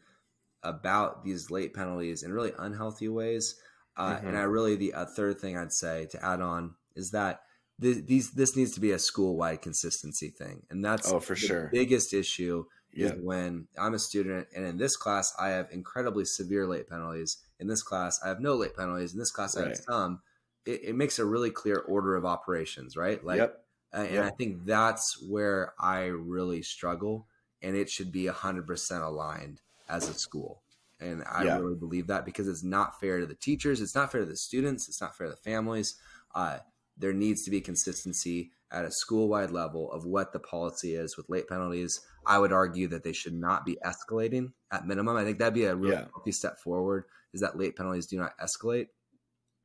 [0.62, 3.56] about these late penalties in really unhealthy ways.
[3.96, 4.28] Uh, Mhm.
[4.28, 7.42] And I really the uh, third thing I'd say to add on is that
[7.80, 11.34] th- these this needs to be a school wide consistency thing, and that's Oh, for
[11.34, 11.68] the sure.
[11.72, 13.06] biggest issue Yeah.
[13.06, 17.38] is when I'm a student and in this class I have incredibly severe late penalties.
[17.58, 19.12] In this class I have no late penalties.
[19.12, 20.20] In this class I have some.
[20.64, 23.24] It, it makes a really clear order of operations, right?
[23.24, 23.64] Like, yep.
[23.92, 24.24] uh, and Yep.
[24.24, 27.26] I think that's where I really struggle,
[27.60, 30.62] and it should be hundred percent aligned as a school.
[31.00, 31.58] And I Yeah.
[31.58, 34.36] really believe that because it's not fair to the teachers, it's not fair to the
[34.36, 35.96] students, it's not fair to the families.
[36.34, 36.58] Uh,
[36.96, 41.16] there needs to be consistency at a school wide level of what the policy is
[41.16, 42.00] with late penalties.
[42.26, 45.16] I would argue that they should not be escalating at minimum.
[45.16, 46.08] I think that'd be a really Yeah.
[46.14, 47.04] healthy step forward.
[47.32, 48.88] Is that late penalties do not escalate,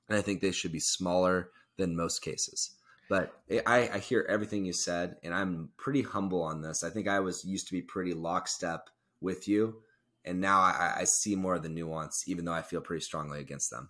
[0.10, 2.72] and I think they should be smaller than most cases.
[3.10, 3.34] But
[3.66, 6.84] I, I hear everything you said, and I'm pretty humble on this.
[6.84, 8.90] I think I was used to be pretty lockstep
[9.22, 9.82] with you,
[10.26, 13.40] and now I, I see more of the nuance, even though I feel pretty strongly
[13.40, 13.90] against them.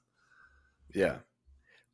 [0.94, 1.20] Yeah.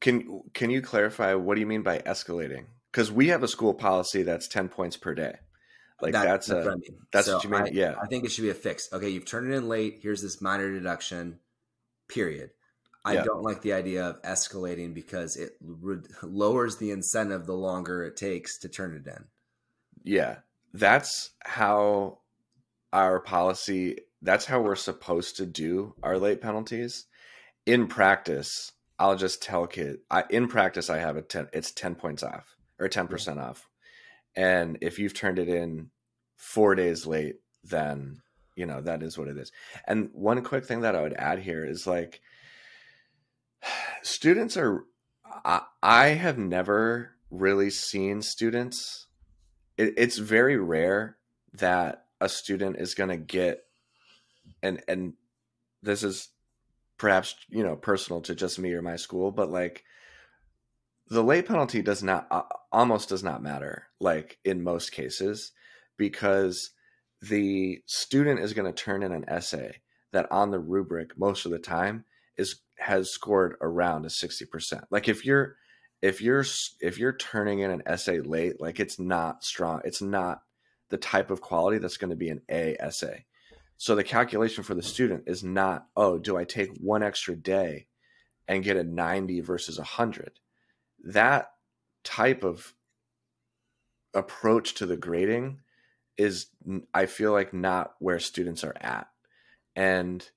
[0.02, 2.66] Can can you clarify what do you mean by escalating?
[2.92, 5.38] Because we have a school policy that's ten points per day.
[6.02, 6.98] Like That- that's, what a I mean.
[7.12, 7.62] that's So what you mean?
[7.62, 7.96] I, Yeah.
[8.02, 8.92] I think it should be a fix.
[8.92, 10.00] Okay, you've turned it in late.
[10.02, 11.40] Here's this minor deduction.
[12.08, 12.52] Period.
[13.06, 13.24] I Yeah.
[13.24, 18.16] don't like the idea of escalating because it re- lowers the incentive the longer it
[18.18, 19.26] takes to turn it in.
[20.04, 20.38] Yeah.
[20.74, 22.20] That's how
[22.92, 27.08] our policy that's how we're supposed to do our late penalties.
[27.66, 31.96] In practice, I'll just tell kid I in practice I have a 10 it's 10
[31.96, 33.70] points off or 10% off.
[34.36, 35.89] And if you've turned it in
[36.38, 38.22] 4 days late, then
[38.56, 39.52] you know that is what it is.
[39.88, 42.22] And one quick thing that I would add here is like
[44.02, 44.86] students are
[45.46, 49.08] I, I have never really seen students
[49.78, 51.17] it, it's very rare
[51.54, 53.63] that a student is going to get
[54.62, 55.13] and and
[55.82, 56.30] this is
[56.98, 59.84] perhaps you know personal to just me or my school but like
[61.08, 65.52] the late penalty does not uh, almost does not matter like in most cases
[65.98, 66.72] because
[67.22, 69.78] the student is going to turn in an essay
[70.12, 72.06] that on the rubric most of the time
[72.38, 74.84] is has scored around a 60%.
[74.92, 75.56] Like if you're
[76.02, 76.44] if you're
[76.82, 79.82] if you're turning in an essay late, like it's not strong.
[79.86, 80.42] It's not
[80.89, 83.26] the type of quality that's going to be an A essay.
[83.78, 87.88] So the calculation for the student is not, oh, do I take one extra day
[88.48, 90.39] and get a 90 versus 100?
[91.04, 91.52] That
[92.04, 92.74] type of
[94.13, 95.60] approach to the grading
[96.18, 96.48] is
[96.94, 99.08] I feel like not where students are at.
[99.76, 100.28] And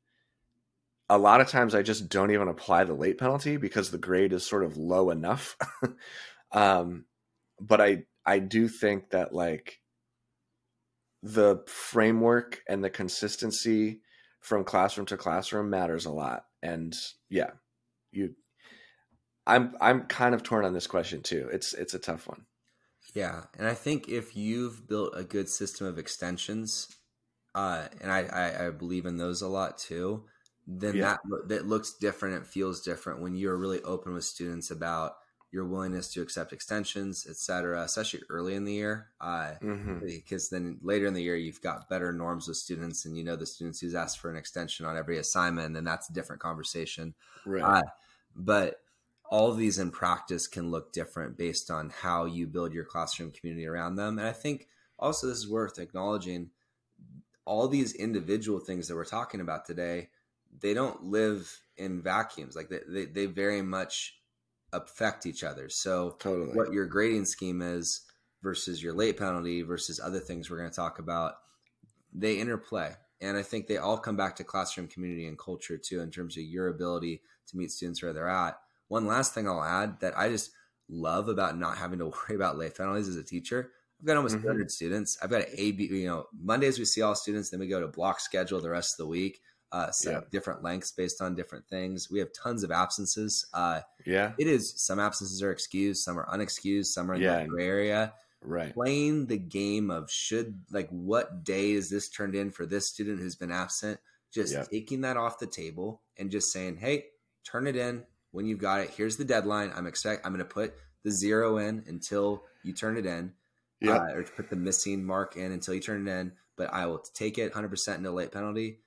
[1.08, 4.32] a lot of times I just don't even apply the late penalty because the grade
[4.32, 5.56] is sort of low enough.
[6.52, 7.04] um,
[7.60, 9.80] but I I do think that like
[11.22, 14.00] the framework and the consistency
[14.40, 16.46] from classroom to classroom matters a lot.
[16.62, 16.96] And
[17.28, 17.50] yeah,
[18.12, 18.34] you
[19.46, 21.48] I'm I'm kind of torn on this question too.
[21.52, 22.46] It's it's a tough one.
[23.14, 26.88] Yeah, and I think if you've built a good system of extensions,
[27.54, 30.24] uh, and I, I, I believe in those a lot too,
[30.66, 31.16] then yeah.
[31.30, 32.42] that that looks different.
[32.42, 35.12] It feels different when you're really open with students about
[35.52, 39.08] your willingness to accept extensions, etc., especially early in the year.
[39.20, 40.00] Uh, mm-hmm.
[40.04, 43.36] Because then later in the year, you've got better norms with students, and you know
[43.36, 47.14] the students who's asked for an extension on every assignment, and that's a different conversation.
[47.46, 47.62] Right.
[47.62, 47.82] Uh,
[48.34, 48.80] but
[49.28, 53.30] all of these in practice can look different based on how you build your classroom
[53.30, 54.18] community around them.
[54.18, 56.50] And I think also this is worth acknowledging
[57.44, 60.08] all these individual things that we're talking about today,
[60.60, 62.56] they don't live in vacuums.
[62.56, 64.18] Like they, they, they very much
[64.72, 65.68] affect each other.
[65.68, 66.56] So totally.
[66.56, 68.02] what your grading scheme is
[68.42, 71.34] versus your late penalty versus other things we're going to talk about,
[72.12, 72.92] they interplay.
[73.20, 76.36] And I think they all come back to classroom community and culture too, in terms
[76.36, 78.58] of your ability to meet students where they're at
[78.88, 80.50] one last thing I'll add that I just
[80.88, 83.70] love about not having to worry about late penalties as a teacher.
[84.00, 84.44] I've got almost mm-hmm.
[84.44, 85.18] 200 students.
[85.22, 87.80] I've got an A, B, you know, Mondays we see all students, then we go
[87.80, 89.40] to block schedule the rest of the week,
[89.72, 90.20] uh, set yeah.
[90.30, 92.10] different lengths based on different things.
[92.10, 93.46] We have tons of absences.
[93.54, 94.32] Uh, yeah.
[94.38, 97.42] It is, some absences are excused, some are unexcused, some are in yeah.
[97.42, 98.12] the gray area.
[98.42, 98.74] Right.
[98.74, 103.18] Playing the game of should, like, what day is this turned in for this student
[103.18, 103.98] who's been absent?
[104.32, 104.68] Just yep.
[104.70, 107.06] taking that off the table and just saying, hey,
[107.44, 108.04] turn it in,
[108.36, 109.72] when you've got it, here's the deadline.
[109.74, 113.32] I'm expect I'm going to put the zero in until you turn it in,
[113.80, 116.32] yeah, uh, or put the missing mark in until you turn it in.
[116.54, 118.80] But I will take it 100 percent no late penalty.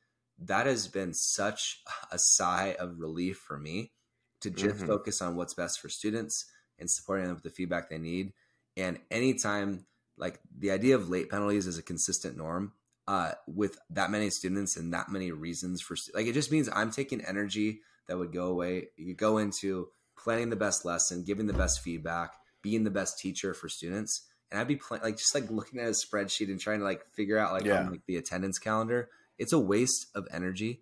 [0.44, 1.82] That has been such
[2.12, 3.92] a sigh of relief for me
[4.42, 4.86] to just mm-hmm.
[4.86, 6.46] focus on what's best for students
[6.78, 8.34] and supporting them with the feedback they need.
[8.78, 12.74] And anytime, like the idea of late penalties is a consistent norm
[13.08, 16.92] uh, with that many students and that many reasons for like it just means I'm
[16.92, 18.90] taking energy that would go away.
[18.98, 23.54] You go into planning the best lesson, giving the best feedback, being the best teacher
[23.54, 24.28] for students.
[24.52, 27.06] And I'd be playing like just like looking at a spreadsheet and trying to like
[27.14, 27.82] figure out like, yeah.
[27.82, 29.10] on, like the attendance calendar.
[29.38, 30.82] It's a waste of energy.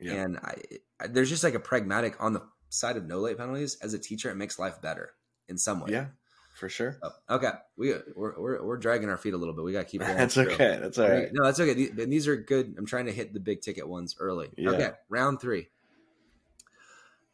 [0.00, 0.14] Yeah.
[0.14, 0.56] And I,
[1.00, 3.98] I, there's just like a pragmatic on the side of no late penalties as a
[3.98, 4.30] teacher.
[4.30, 5.12] It makes life better
[5.48, 5.92] in some way.
[5.92, 6.06] Yeah,
[6.56, 6.98] for sure.
[7.00, 9.64] So, okay, we we're, we're, we're dragging our feet a little bit.
[9.64, 10.00] We got to keep.
[10.04, 10.78] Going that's okay.
[10.80, 11.28] That's all right.
[11.32, 11.88] No, that's okay.
[11.88, 12.74] And these are good.
[12.76, 14.50] I'm trying to hit the big ticket ones early.
[14.56, 14.70] Yeah.
[14.70, 15.68] Okay, round three.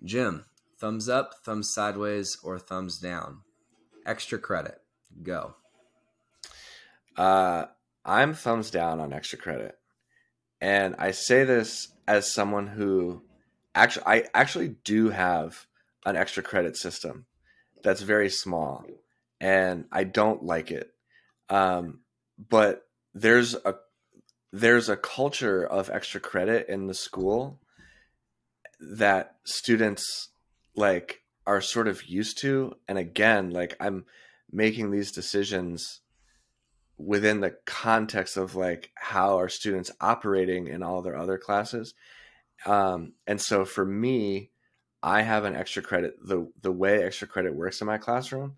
[0.04, 0.44] Jim,
[0.78, 3.40] thumbs up, thumbs sideways, or thumbs down?
[4.06, 4.78] Extra credit.
[5.22, 5.54] Go.
[7.16, 7.66] Uh,
[8.04, 9.76] I'm thumbs down on extra credit.
[10.60, 13.22] And I say this as someone who
[13.74, 15.66] actually I actually do have
[16.04, 17.26] an extra credit system
[17.82, 18.84] that's very small
[19.40, 20.90] and I don't like it.
[21.48, 22.00] Um,
[22.38, 23.74] but there's a
[24.52, 27.60] there's a culture of extra credit in the school
[28.80, 30.30] that students
[30.74, 34.04] like are sort of used to and again like i'm
[34.50, 36.00] making these decisions
[36.96, 41.94] within the context of like how are students operating in all their other classes.
[42.66, 44.50] Um, and so for me
[45.02, 48.56] i have an extra credit the the way extra credit works in my classroom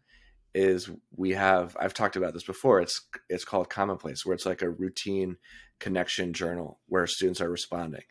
[0.53, 4.61] is we have i've talked about this before it's it's called commonplace where it's like
[4.61, 5.37] a routine
[5.83, 8.05] connection journal where students are responding.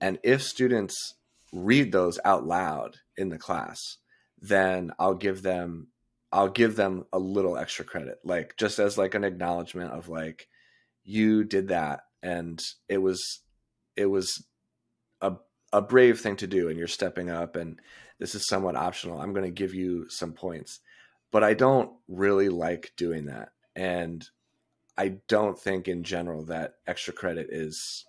[0.00, 1.14] And if students
[1.52, 3.98] read those out loud in the class,
[4.40, 5.88] then I'll give them
[6.34, 10.48] I'll give them a little extra credit, like just as like an acknowledgement of like
[11.04, 13.40] you did that and it was
[13.96, 14.46] it was
[15.20, 15.34] a
[15.72, 17.80] a brave thing to do and you're stepping up and
[18.18, 19.20] this is somewhat optional.
[19.20, 20.78] I'm going to give you some points.
[21.32, 23.48] But I don't really like doing that.
[23.74, 24.24] And
[24.96, 28.04] I don't think in general that extra credit is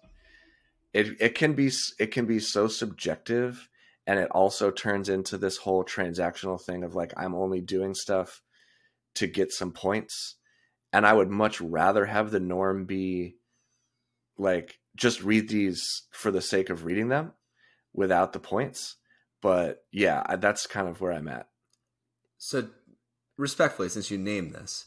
[0.93, 3.69] it it can be it can be so subjective
[4.05, 8.41] and it also turns into this whole transactional thing of like I'm only doing stuff
[9.15, 10.35] to get some points
[10.91, 13.35] and I would much rather have the norm be
[14.37, 17.33] like just read these for the sake of reading them
[17.93, 18.97] without the points.
[19.41, 21.47] But yeah, that's kind of where I'm at.
[22.37, 22.69] So,
[23.37, 24.85] respectfully, since you named this,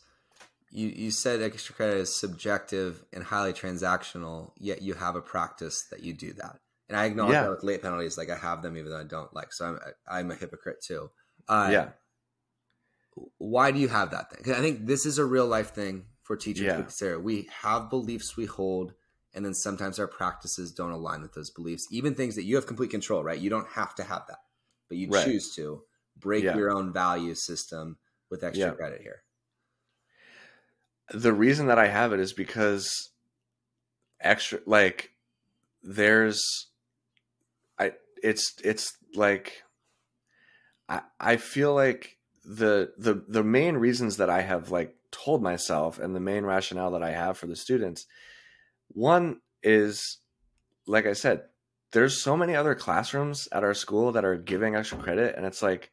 [0.70, 5.86] you, you said extra credit is subjective and highly transactional, yet you have a practice
[5.90, 6.58] that you do that.
[6.88, 7.42] And I acknowledge yeah.
[7.42, 9.52] that with late penalties, like I have them even though I don't like.
[9.52, 11.10] So I'm I'm a hypocrite too.
[11.48, 11.88] Uh, yeah.
[13.38, 14.54] Why do you have that thing?
[14.54, 16.76] I think this is a real life thing for teachers yeah.
[16.76, 17.18] to consider.
[17.18, 18.92] We have beliefs we hold,
[19.34, 21.86] and then sometimes our practices don't align with those beliefs.
[21.90, 23.38] Even things that you have complete control, right?
[23.38, 24.38] You don't have to have that,
[24.88, 25.24] but you right.
[25.24, 25.82] choose to
[26.18, 26.56] break yeah.
[26.56, 27.96] your own value system
[28.30, 29.22] with extra credit here.
[31.12, 33.10] The reason that I have it is because
[34.20, 35.10] extra, like,
[35.82, 36.42] there's,
[37.78, 37.92] I,
[38.22, 39.62] it's, it's like,
[40.88, 45.98] I, I feel like the, the, the main reasons that I have like told myself
[45.98, 48.06] and the main rationale that I have for the students,
[48.88, 50.18] one is,
[50.86, 51.42] like I said,
[51.92, 55.62] there's so many other classrooms at our school that are giving extra credit, and it's
[55.62, 55.90] like,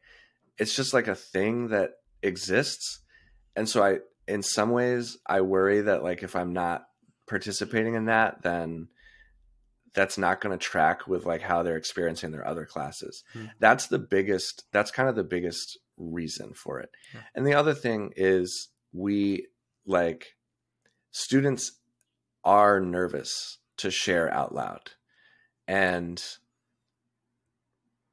[0.58, 1.92] it's just like a thing that
[2.22, 3.00] exists.
[3.56, 6.84] And so I, in some ways, I worry that like if I'm not
[7.28, 8.88] participating in that, then
[9.94, 13.22] that's not going to track with like how they're experiencing their other classes.
[13.32, 13.46] Hmm.
[13.60, 16.90] That's the biggest, that's kind of the biggest reason for it.
[17.14, 17.20] Yeah.
[17.34, 19.46] And the other thing is we
[19.86, 20.34] like
[21.10, 21.72] students
[22.44, 24.90] are nervous to share out loud.
[25.66, 26.22] And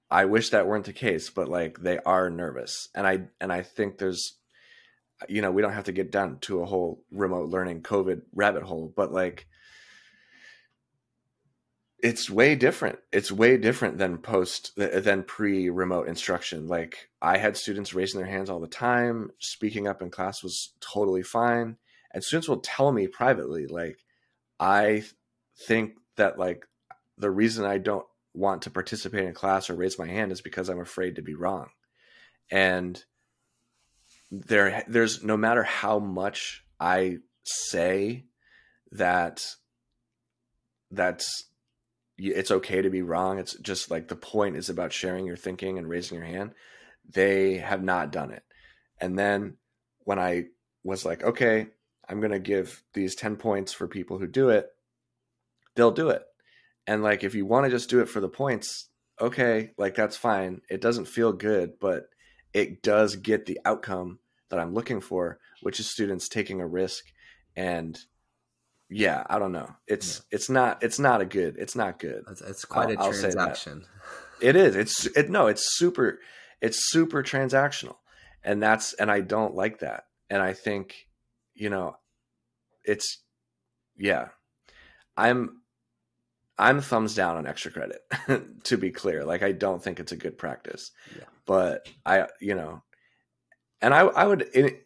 [0.09, 2.89] I wish that weren't the case, but like they are nervous.
[2.93, 4.37] And I and I think there's
[5.29, 8.63] you know, we don't have to get down to a whole remote learning COVID rabbit
[8.63, 9.47] hole, but like
[12.01, 12.99] it's way different.
[13.11, 16.67] It's way different than post than pre remote instruction.
[16.67, 20.73] Like I had students raising their hands all the time, speaking up in class was
[20.79, 21.77] totally fine.
[22.11, 23.99] And students will tell me privately, like,
[24.59, 25.03] I
[25.67, 26.67] think that like
[27.17, 30.69] the reason I don't want to participate in class or raise my hand is because
[30.69, 31.69] I'm afraid to be wrong.
[32.49, 33.01] And
[34.31, 38.25] there there's no matter how much I say
[38.93, 39.45] that
[40.89, 41.45] that's
[42.17, 43.39] it's okay to be wrong.
[43.39, 46.53] It's just like the point is about sharing your thinking and raising your hand.
[47.09, 48.43] They have not done it.
[48.99, 49.57] And then
[50.03, 50.45] when I
[50.83, 51.67] was like, okay,
[52.07, 54.69] I'm going to give these 10 points for people who do it,
[55.75, 56.23] they'll do it.
[56.85, 60.17] And like, if you want to just do it for the points, okay, like that's
[60.17, 60.61] fine.
[60.69, 62.09] It doesn't feel good, but
[62.53, 64.19] it does get the outcome
[64.51, 67.05] that I'm looking for, which is students taking a risk
[67.55, 67.99] and
[68.93, 69.73] yeah, I don't know.
[69.87, 70.35] It's yeah.
[70.35, 71.55] it's not it's not a good.
[71.57, 72.23] It's not good.
[72.29, 73.85] It's, it's quite I'll, a transaction.
[74.41, 74.75] It is.
[74.75, 75.45] It's it no.
[75.45, 76.19] It's super.
[76.61, 77.97] It's super transactional,
[78.43, 80.05] and that's and I don't like that.
[80.31, 81.07] And I think,
[81.53, 81.95] you know,
[82.83, 83.21] it's
[83.95, 84.29] yeah.
[85.15, 85.61] I'm
[86.57, 88.01] I'm thumbs down on extra credit.
[88.63, 90.89] to be clear, like I don't think it's a good practice.
[91.15, 91.25] Yeah.
[91.45, 92.81] But I, you know,
[93.81, 94.77] and I I would in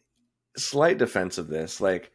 [0.57, 2.11] slight defense of this, like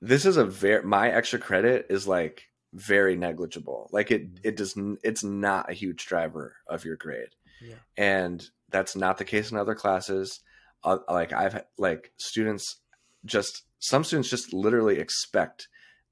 [0.00, 3.88] this is a very my extra credit is like very negligible.
[3.92, 4.48] Like it mm-hmm.
[4.48, 7.30] it does it's not a huge driver of your grade.
[7.62, 7.76] Yeah.
[7.96, 10.40] And that's not the case in other classes.
[10.82, 12.80] Uh, like I've like students
[13.24, 15.68] just some students just literally expect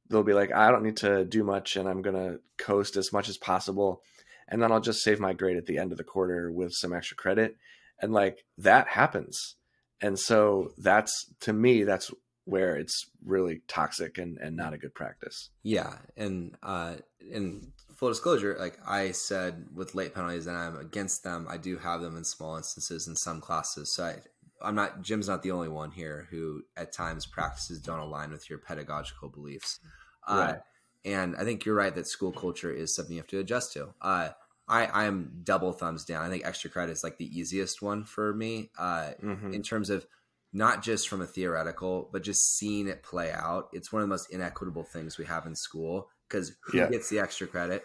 [0.08, 3.12] they'll be like I don't need to do much and I'm going to coast as
[3.12, 4.02] much as possible
[4.48, 6.94] and then I'll just save my grade at the end of the quarter with some
[6.94, 7.56] extra credit
[8.00, 9.56] and like that happens.
[10.02, 12.10] And so that's to me that's
[12.44, 15.50] where it's really toxic and, and not a good practice.
[15.62, 15.94] Yeah.
[16.16, 16.96] And uh
[17.30, 21.78] in full disclosure, like I said with late penalties and I'm against them, I do
[21.78, 23.94] have them in small instances in some classes.
[23.94, 24.16] So I
[24.60, 28.48] I'm not Jim's not the only one here who at times practices don't align with
[28.50, 29.80] your pedagogical beliefs.
[30.26, 30.54] Uh, right.
[30.56, 30.60] Uh,
[31.04, 33.92] and I think you're right that school culture is something you have to adjust to.
[34.00, 34.30] Uh,
[34.68, 36.24] I, I am double thumbs down.
[36.24, 39.52] I think extra credit is like the easiest one for me uh, mm-hmm.
[39.52, 40.06] in terms of
[40.52, 43.68] not just from a theoretical, but just seeing it play out.
[43.72, 46.88] It's one of the most inequitable things we have in school because who yeah.
[46.88, 47.84] gets the extra credit?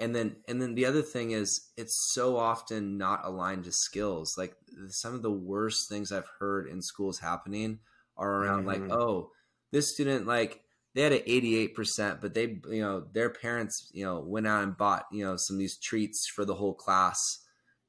[0.00, 4.34] And then, and then the other thing is, it's so often not aligned to skills.
[4.36, 4.56] Like
[4.88, 7.78] some of the worst things I've heard in schools happening
[8.16, 8.88] are around mm-hmm.
[8.88, 9.30] like, oh,
[9.70, 10.61] this student like
[10.94, 14.76] they had an 88%, but they, you know, their parents, you know, went out and
[14.76, 17.18] bought, you know, some of these treats for the whole class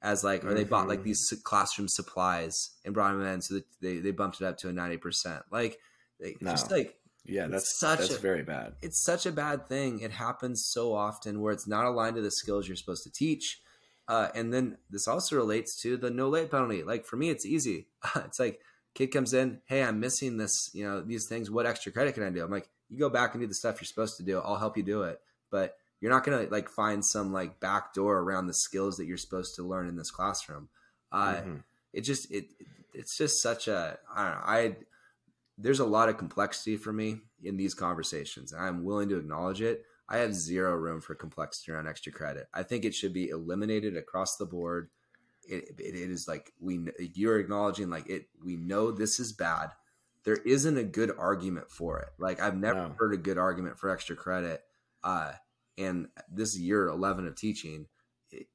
[0.01, 0.56] as like, or mm-hmm.
[0.58, 1.10] they bought like mm-hmm.
[1.10, 4.74] these classroom supplies and brought them in, so they they bumped it up to a
[4.74, 5.43] ninety percent.
[5.49, 5.80] Like,
[6.20, 6.51] they, no.
[6.51, 8.74] just like yeah, that's such that's a, very bad.
[8.82, 10.01] It's such a bad thing.
[10.01, 13.62] It happens so often where it's not aligned to the skills you're supposed to teach.
[14.10, 16.84] Uh, and then this also relates to the no late penalty.
[16.84, 17.88] Like for me, it's easy.
[18.18, 18.60] it's like
[18.93, 21.49] kid comes in, hey, I'm missing this, you know, these things.
[21.49, 22.43] What extra credit can I do?
[22.43, 24.39] I'm like, you go back and do the stuff you're supposed to do.
[24.39, 25.20] I'll help you do it,
[25.50, 29.18] but you're not gonna like find some like back door around the skills that you're
[29.18, 30.70] supposed to learn in this classroom.
[31.12, 31.56] Uh, mm-hmm.
[31.91, 32.46] It just it
[32.94, 34.76] it's just such a I don't know I
[35.58, 39.62] there's a lot of complexity for me in these conversations, and I'm willing to acknowledge
[39.62, 39.86] it.
[40.10, 42.48] I have zero room for complexity around extra credit.
[42.54, 44.89] I think it should be eliminated across the board.
[45.48, 46.86] It, it, it is like we
[47.16, 48.28] you're acknowledging like it.
[48.44, 49.70] We know this is bad.
[50.24, 52.09] There isn't a good argument for it.
[52.17, 52.95] Like I've never no.
[52.97, 54.61] heard a good argument for extra credit.
[55.03, 55.34] Uh,
[55.78, 57.88] and this year 11 of teaching,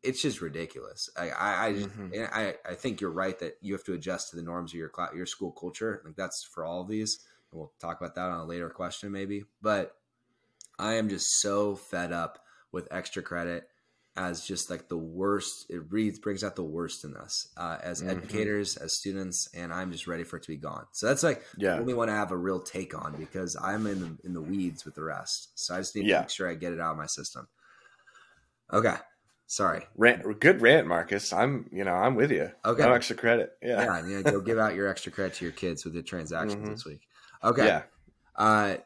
[0.03, 1.09] it's just ridiculous.
[1.17, 2.25] I I I, mm-hmm.
[2.33, 4.91] I, I think you're right that you have to adjust to the norms of your
[5.15, 6.03] your school culture.
[6.05, 7.19] Like that's for all of these.
[7.53, 9.45] And We'll talk about that on a later question maybe.
[9.63, 9.95] But
[10.79, 12.39] I am just so fed up
[12.73, 13.69] with extra credit
[14.19, 15.67] as just like the worst.
[15.71, 18.11] It breathes brings out the worst in us uh, as mm-hmm.
[18.11, 20.87] educators, as students, and I'm just ready for it to be gone.
[20.93, 21.77] So that's like yeah.
[21.77, 24.43] the only one I have a real take on because I'm in the, in the
[24.43, 25.51] weeds with the rest.
[25.55, 26.17] So I just need yeah.
[26.17, 27.47] to make sure I get it out of my system.
[28.73, 28.97] Okay.
[29.47, 29.87] Sorry.
[29.97, 31.33] Rant, good rant, Marcus.
[31.33, 32.51] I'm, you know, I'm with you.
[32.65, 32.83] Okay.
[32.83, 33.53] No extra credit.
[33.63, 33.83] Yeah.
[33.83, 34.07] Yeah.
[34.07, 36.73] yeah go give out your extra credit to your kids with the transactions mm-hmm.
[36.73, 37.01] this week.
[37.43, 37.67] Okay.
[37.67, 37.83] Yeah.
[38.37, 38.77] Uh,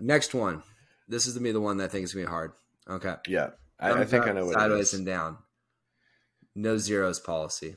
[0.00, 0.62] next one.
[1.08, 2.52] This is to be the one that I think is gonna be hard.
[2.88, 3.14] Okay.
[3.28, 3.50] Yeah.
[3.82, 5.38] I, I think I know what sideways and down.
[6.54, 7.76] No zeros policy.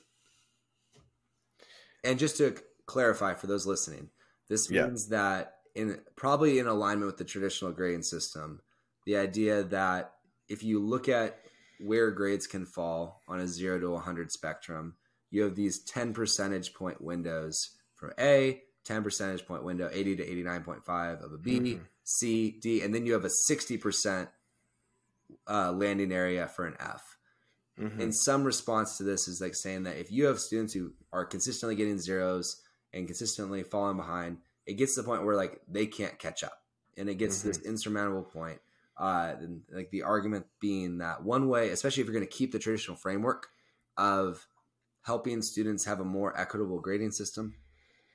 [2.04, 4.10] And just to clarify for those listening,
[4.48, 5.18] this means yeah.
[5.18, 8.62] that in probably in alignment with the traditional grading system,
[9.06, 10.14] the idea that
[10.48, 11.40] if you look at
[11.80, 14.96] where grades can fall on a 0 to 100 spectrum,
[15.32, 20.26] you have these 10 percentage point windows for A, 10 percentage point window, 80 to
[20.26, 21.84] 89.5 of a B, mm-hmm.
[22.04, 24.28] C, D, and then you have a 60%
[25.48, 27.18] uh, landing area for an F.
[27.80, 28.02] Mm-hmm.
[28.02, 31.26] And some response to this is like saying that if you have students who are
[31.26, 32.62] consistently getting zeros
[32.94, 36.62] and consistently falling behind, it gets to the point where like they can't catch up,
[36.98, 37.52] and it gets mm-hmm.
[37.52, 38.60] to this insurmountable point.
[38.98, 42.54] Uh, and like the argument being that one way, especially if you're going to keep
[42.54, 43.48] the traditional framework
[43.98, 44.48] of
[45.02, 47.56] helping students have a more equitable grading system,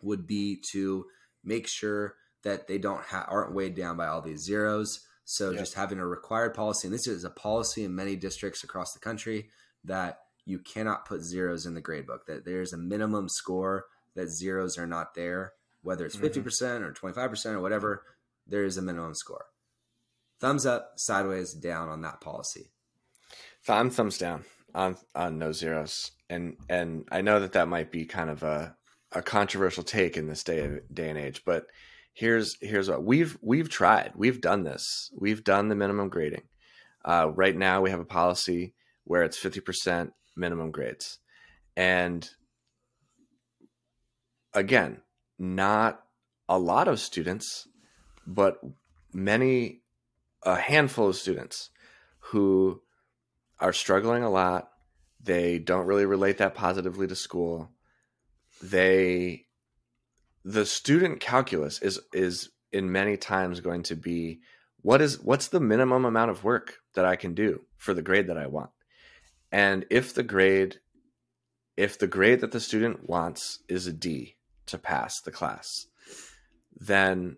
[0.03, 1.05] would be to
[1.45, 5.61] make sure that they don't ha- aren't weighed down by all these zeros so yep.
[5.61, 8.99] just having a required policy, and this is a policy in many districts across the
[8.99, 9.49] country
[9.85, 12.27] that you cannot put zeros in the grade book.
[12.27, 13.85] That there's a minimum score
[14.17, 15.53] that zeros are not there,
[15.83, 16.43] whether it's 50% mm-hmm.
[16.43, 18.03] percent or 25% or whatever,
[18.45, 19.47] there is a minimum score.
[20.41, 22.73] Thumbs up, sideways, down on that policy.
[23.69, 26.11] I'm thumbs down on on no zeros.
[26.29, 28.75] And and I know that that might be kind of a
[29.13, 31.67] a controversial take in this day day and age, but
[32.21, 34.13] here's here's what we've we've tried.
[34.15, 35.11] We've done this.
[35.19, 36.43] We've done the minimum grading.
[37.03, 41.19] Uh, right now, we have a policy where it's fifty percent minimum grades,
[41.77, 42.29] and
[44.53, 45.01] again,
[45.39, 46.03] not
[46.47, 47.67] a lot of students,
[48.27, 48.61] but
[49.15, 49.81] many,
[50.43, 51.71] a handful of students
[52.19, 52.83] who
[53.59, 54.69] are struggling a lot.
[55.23, 57.71] They don't really relate that positively to school.
[58.63, 59.47] They
[60.45, 64.41] the student calculus is is in many times going to be
[64.83, 68.29] what is what's the minimum amount of work that I can do for the grade
[68.29, 68.71] that I want.
[69.53, 70.81] And if the grade
[71.77, 74.37] if the grade that the student wants is a D
[74.67, 75.87] to pass the class,
[76.75, 77.37] then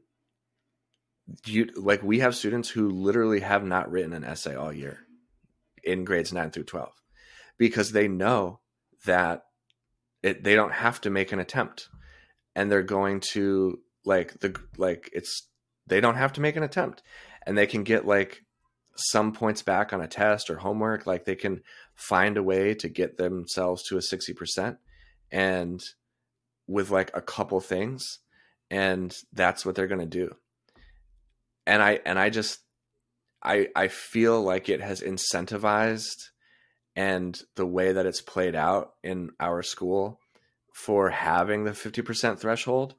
[1.47, 4.99] you like we have students who literally have not written an essay all year
[5.85, 6.93] in grades 9 through 12
[7.59, 8.61] because they know
[9.05, 9.45] that
[10.23, 11.89] it, they don't have to make an attempt
[12.55, 15.49] and they're going to like the like it's
[15.87, 17.03] they don't have to make an attempt.
[17.47, 18.45] And they can get like
[18.97, 21.07] some points back on a test or homework.
[21.07, 21.63] Like they can
[21.95, 24.77] find a way to get themselves to a 60%
[25.31, 25.81] and
[26.67, 28.21] with like a couple things.
[28.71, 30.35] And that's what they're going to do.
[31.65, 32.59] And i and i just
[33.41, 36.31] i i feel like it has incentivized
[36.97, 40.19] and the way that it's played out in our school
[40.73, 42.95] for having the 50% threshold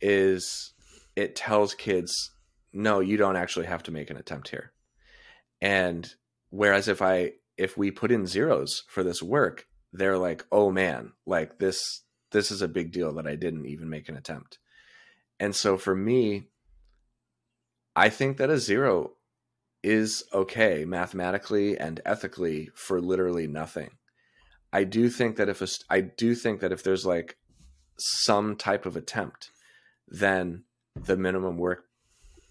[0.00, 0.74] is
[1.16, 2.30] it tells kids
[2.72, 4.72] no you don't actually have to make an attempt here.
[5.60, 6.08] And
[6.50, 11.12] whereas if i if we put in zeros for this work they're like oh man
[11.26, 14.58] like this this is a big deal that i didn't even make an attempt.
[15.40, 16.44] And so for me
[17.96, 19.12] i think that a zero
[19.82, 23.90] is okay mathematically and ethically for literally nothing
[24.72, 27.36] I do think that if a, I do think that if there's like
[27.98, 29.50] some type of attempt,
[30.06, 30.64] then
[30.94, 31.84] the minimum work,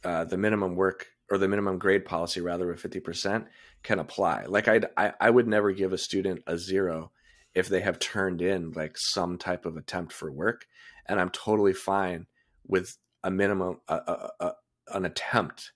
[0.03, 3.45] uh, the minimum work or the minimum grade policy rather of fifty percent
[3.84, 4.45] can apply.
[4.45, 7.11] Like I'd, I, I would never give a student a zero
[7.53, 10.65] if they have turned in like some type of attempt for work,
[11.07, 12.28] and I'm totally fine
[12.65, 14.53] with a minimum a, a,
[14.93, 15.72] an attempt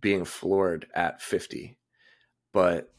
[0.00, 1.78] being floored at 50
[2.56, 2.90] but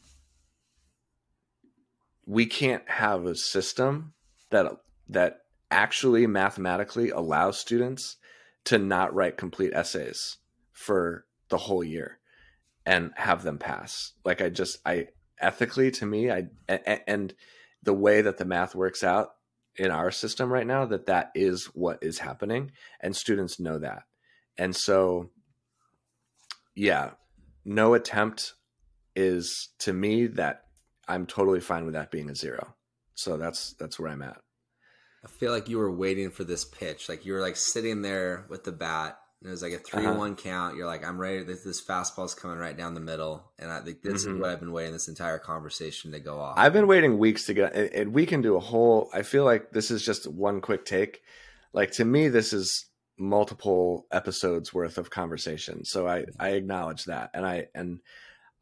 [2.28, 4.12] we can't have a system
[4.50, 4.66] that
[5.08, 5.38] that
[5.70, 8.16] actually mathematically allows students
[8.64, 10.36] to not write complete essays
[10.70, 12.18] for the whole year
[12.84, 14.12] and have them pass.
[14.24, 15.08] Like i just i
[15.40, 16.48] ethically to me i
[17.06, 17.32] and
[17.82, 19.30] the way that the math works out
[19.76, 24.02] in our system right now that that is what is happening and students know that.
[24.58, 25.30] And so
[26.74, 27.12] yeah
[27.64, 28.52] no attempt
[29.16, 30.67] is to me that
[31.08, 32.74] i'm totally fine with that being a zero
[33.14, 34.40] so that's that's where i'm at
[35.24, 38.46] i feel like you were waiting for this pitch like you were like sitting there
[38.48, 40.18] with the bat and it was like a 3 uh-huh.
[40.18, 40.76] 1 count.
[40.76, 41.44] You're like, I'm ready.
[41.44, 43.52] This, this fastball's coming right down the middle.
[43.58, 44.34] And I think this mm-hmm.
[44.34, 46.58] is what I've been waiting this entire conversation to go off.
[46.58, 49.70] I've been waiting weeks to get, and we can do a whole, I feel like
[49.70, 51.22] this is just one quick take.
[51.72, 52.86] Like to me, this is
[53.16, 55.84] multiple episodes worth of conversation.
[55.84, 57.30] So I, I acknowledge that.
[57.32, 58.00] And I, and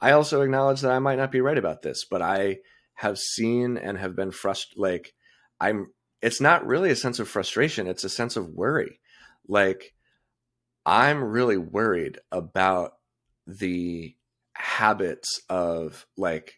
[0.00, 2.58] I also acknowledge that I might not be right about this, but I
[2.94, 4.80] have seen and have been frustrated.
[4.80, 5.14] Like
[5.60, 5.88] I'm,
[6.22, 7.86] it's not really a sense of frustration.
[7.86, 9.00] It's a sense of worry.
[9.48, 9.94] Like,
[10.84, 12.92] I'm really worried about
[13.46, 14.14] the
[14.54, 16.54] habits of like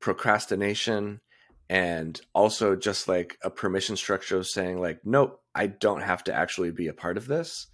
[0.00, 1.20] procrastination
[1.68, 6.32] and also just like a permission structure of saying like nope i don't have to
[6.32, 7.66] actually be a part of this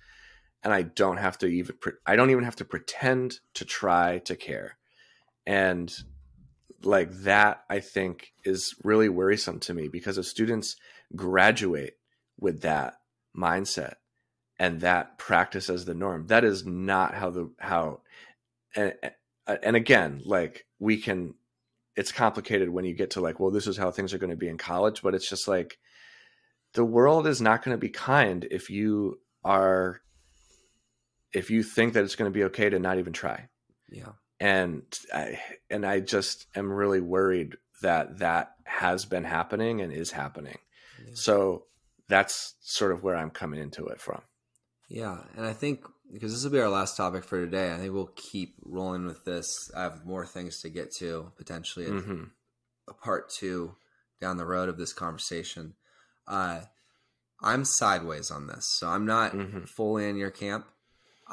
[0.65, 4.37] and i don't have to even i don't even have to pretend to try to
[4.37, 4.77] care
[5.47, 6.05] and
[6.83, 10.77] like that i think is really worrisome to me because if students
[11.15, 11.95] graduate
[12.39, 12.99] with that
[13.37, 13.95] mindset
[14.59, 16.27] and that practice as the norm.
[16.27, 18.01] That is not how the how
[18.77, 18.95] and,
[19.47, 21.35] and again, like we can
[21.97, 24.37] it's complicated when you get to like, well, this is how things are going to
[24.37, 25.79] be in college, but it's just like
[26.75, 30.01] the world is not going to be kind if you are
[31.33, 33.49] if you think that it's going to be okay to not even try.
[33.91, 34.13] Yeah.
[34.41, 34.83] And
[35.15, 40.59] I and I just am really worried that that has been happening and is happening.
[40.99, 41.13] Yeah.
[41.15, 41.65] So
[42.09, 44.23] that's sort of where I'm coming into it from.
[44.89, 47.93] Yeah, and I think because this will be our last topic for today, I think
[47.93, 49.71] we'll keep rolling with this.
[49.75, 52.25] I have more things to get to potentially mm-hmm.
[52.89, 53.77] a part two
[54.21, 55.75] down the road of this conversation.
[56.29, 56.61] Uh,
[57.43, 59.65] I'm sideways on this, so I'm not mm-hmm.
[59.65, 60.67] fully in your camp.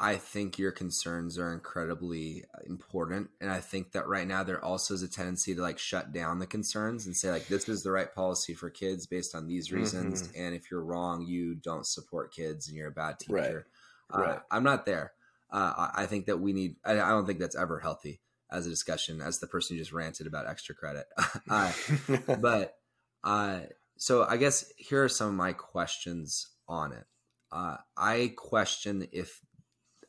[0.00, 4.94] I think your concerns are incredibly important, and I think that right now there also
[4.94, 7.90] is a tendency to like shut down the concerns and say like this is the
[7.90, 10.42] right policy for kids based on these reasons, mm-hmm.
[10.42, 13.66] and if you're wrong, you don't support kids and you're a bad teacher.
[14.10, 14.18] Right.
[14.18, 14.40] Uh, right.
[14.50, 15.12] I'm not there.
[15.50, 16.76] Uh, I think that we need.
[16.84, 18.20] I, I, don't think that's ever healthy
[18.50, 19.20] as a discussion.
[19.20, 21.06] As the person who just ranted about extra credit,
[21.50, 21.72] uh,
[22.40, 22.76] but
[23.22, 23.60] uh,
[23.98, 27.04] so I guess here are some of my questions on it.
[27.52, 29.40] Uh, I question if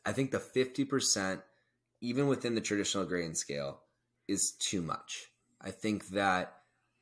[0.06, 1.42] I think the 50%,
[2.02, 3.82] even within the traditional grading scale,
[4.28, 5.28] is too much.
[5.62, 6.54] I think that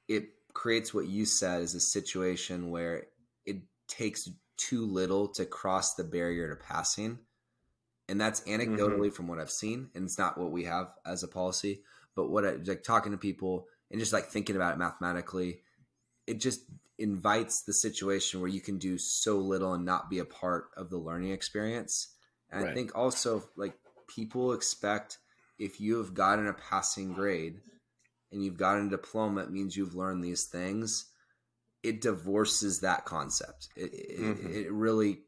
[0.08, 3.06] it creates what you said is a situation where
[3.46, 7.20] it takes too little to cross the barrier to passing.
[8.10, 9.10] And that's anecdotally mm-hmm.
[9.10, 9.90] from what I've seen.
[9.96, 11.84] And it's not what we have as a policy.
[12.16, 15.62] But what I like talking to people and just like thinking about it mathematically,
[16.28, 16.62] it just
[16.98, 20.90] invites the situation where you can do so little and not be a part of
[20.90, 22.16] the learning experience
[22.52, 22.72] and right.
[22.72, 23.74] I think also like
[24.08, 25.18] people expect
[25.58, 27.60] if you have gotten a passing grade
[28.32, 31.06] and you've gotten a diploma, it means you've learned these things.
[31.84, 33.70] It divorces that concept.
[33.76, 34.48] It, mm-hmm.
[34.48, 35.20] it, it really,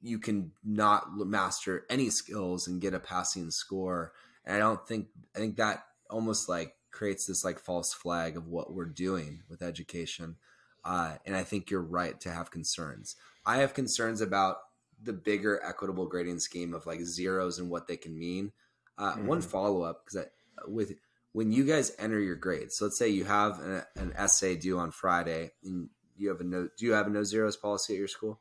[0.00, 4.12] you can not master any skills and get a passing score.
[4.44, 8.48] And I don't think, I think that almost like creates this like false flag of
[8.48, 10.36] what we're doing with education.
[10.84, 13.16] Uh, and I think you're right to have concerns.
[13.46, 14.56] I have concerns about
[15.02, 18.52] the bigger equitable grading scheme of like zeros and what they can mean.
[18.98, 19.26] Uh, mm-hmm.
[19.26, 20.28] One follow up because
[20.66, 20.94] with
[21.32, 24.78] when you guys enter your grades, so let's say you have an, an, essay due
[24.78, 26.68] on Friday, and you have a no.
[26.76, 28.40] Do you have a no zeros policy at your school?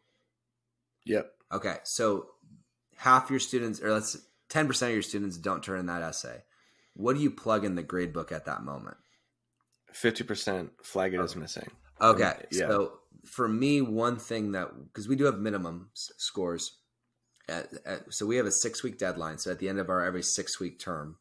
[1.06, 1.32] Yep.
[1.54, 2.28] Okay, so
[2.98, 4.18] half your students, or let's
[4.50, 6.44] ten percent of your students, don't turn in that essay.
[6.94, 8.98] What do you plug in the grade book at that moment?
[9.94, 11.24] Fifty percent flag it okay.
[11.24, 11.72] as missing.
[12.02, 12.68] Okay, yeah.
[12.68, 16.78] so for me, one thing that because we do have minimum scores,
[17.48, 19.38] at, at, so we have a six week deadline.
[19.38, 21.18] So at the end of our every six week term,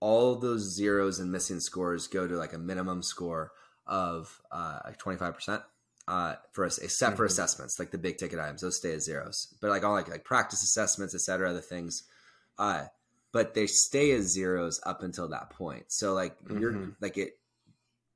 [0.00, 3.52] all those zeros and missing scores go to like a minimum score
[3.86, 5.62] of uh, twenty five percent
[6.08, 7.16] uh, for us, except mm-hmm.
[7.16, 9.54] for assessments, like the big ticket items, those stay as zeros.
[9.60, 12.04] But like all like like practice assessments, etc., other things,
[12.58, 12.84] uh,
[13.32, 15.86] but they stay as zeros up until that point.
[15.88, 16.58] So like mm-hmm.
[16.58, 17.38] you're like it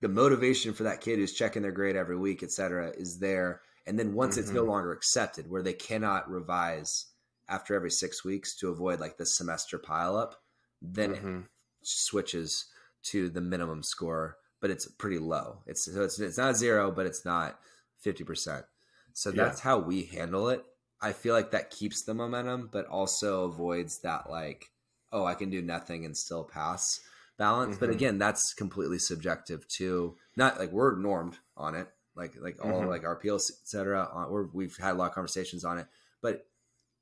[0.00, 3.60] the motivation for that kid who's checking their grade every week, et cetera, is there.
[3.86, 4.40] And then once mm-hmm.
[4.40, 4.70] it's no mm-hmm.
[4.70, 7.06] longer accepted, where they cannot revise
[7.48, 10.34] after every six weeks to avoid like the semester pileup,
[10.80, 11.42] then Mhm.
[11.44, 11.48] it
[11.82, 12.66] switches
[13.02, 15.62] to the minimum score, but it's pretty low.
[15.66, 17.58] It's so it's it's not zero, but it's not
[17.98, 18.64] fifty percent.
[19.12, 19.44] So Yeah.
[19.44, 20.64] that's how we handle it.
[21.00, 24.70] I feel like that keeps the momentum, but also avoids that like,
[25.12, 27.00] oh, I can do nothing and still pass
[27.40, 27.78] balance.
[27.78, 27.94] But Mhm.
[27.94, 32.88] again, that's completely subjective to not like we're normed on it, like like all Mhm.
[32.88, 34.28] like our PLC, et cetera.
[34.30, 35.88] We're, we've had a lot of conversations on it,
[36.20, 36.46] but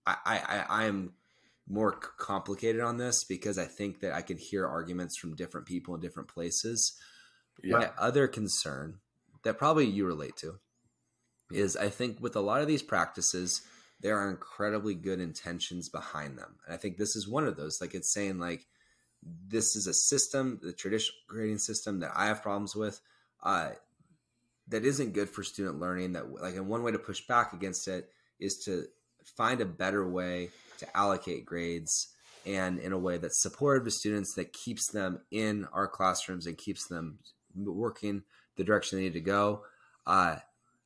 [0.07, 1.15] I I, I I am
[1.67, 5.95] more complicated on this because I think that I can hear arguments from different people
[5.95, 6.97] in different places.
[7.63, 7.79] Yeah.
[7.79, 9.01] My other concern
[9.43, 10.61] that probably you relate to
[11.51, 13.63] is I think with a lot of these practices,
[14.01, 16.59] there are incredibly good intentions behind them.
[16.65, 17.81] And I think this is one of those.
[17.81, 18.67] Like it's saying like
[19.23, 23.01] this is a system, the traditional grading system that I have problems with,
[23.43, 23.71] uh,
[24.69, 26.13] that isn't good for student learning.
[26.13, 28.85] That like, and one way to push back against it is to
[29.25, 32.09] find a better way to allocate grades
[32.47, 36.57] and in a way that's supportive to students that keeps them in our classrooms and
[36.57, 37.19] keeps them
[37.55, 38.23] working
[38.57, 39.65] the direction they need to go.
[40.07, 40.37] Uh,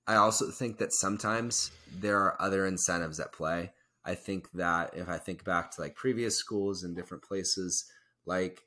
[0.07, 3.73] I also think that sometimes there are other incentives at play.
[4.05, 7.85] I think that if I think back to like previous schools in different places,
[8.27, 8.63] like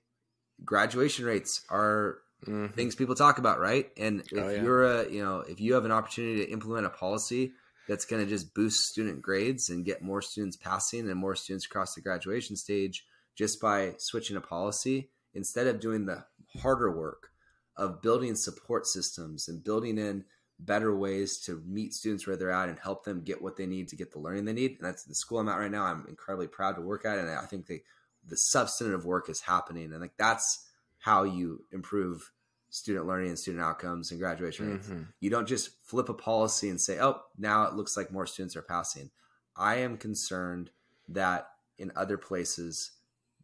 [0.64, 2.74] graduation rates are Mhm.
[2.76, 3.92] things people talk about, right?
[3.98, 4.64] And if Oh, yeah.
[4.64, 7.54] you're a, you know, if you have an opportunity to implement a policy
[7.88, 11.66] that's going to just boost student grades and get more students passing and more students
[11.66, 16.26] across the graduation stage just by switching a policy instead of doing the
[16.60, 17.32] harder work
[17.78, 20.24] of building support systems and building in
[20.60, 23.90] better ways to meet students where they're at and help them get what they need
[23.90, 24.78] to get the learning they need.
[24.78, 25.84] And that's the school I'm at right now.
[25.84, 27.82] I'm incredibly proud to work at, and I think the
[28.28, 30.68] the substantive work is happening, and like that's
[31.00, 32.32] how you improve
[32.70, 34.88] student learning and student outcomes and graduation rates.
[34.88, 35.08] Mhm.
[35.20, 38.56] You don't just flip a policy and say, "Oh, now it looks like more students
[38.56, 39.12] are passing."
[39.56, 40.72] I am concerned
[41.08, 42.92] that in other places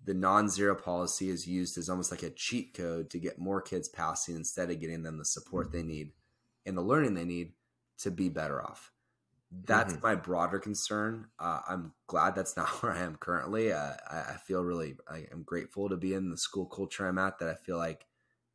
[0.04, 3.88] the non-zero policy is used as almost like a cheat code to get more kids
[3.88, 6.12] passing instead of getting them the support they need
[6.66, 7.54] and the learning they need
[8.00, 8.92] to be better off.
[9.52, 10.02] That's Mhm.
[10.02, 11.30] my broader concern.
[11.38, 13.72] Uh, I'm glad that's not where I am currently.
[13.72, 17.18] Uh, I, I feel really, I am grateful to be in the school culture I'm
[17.18, 18.08] at that I feel like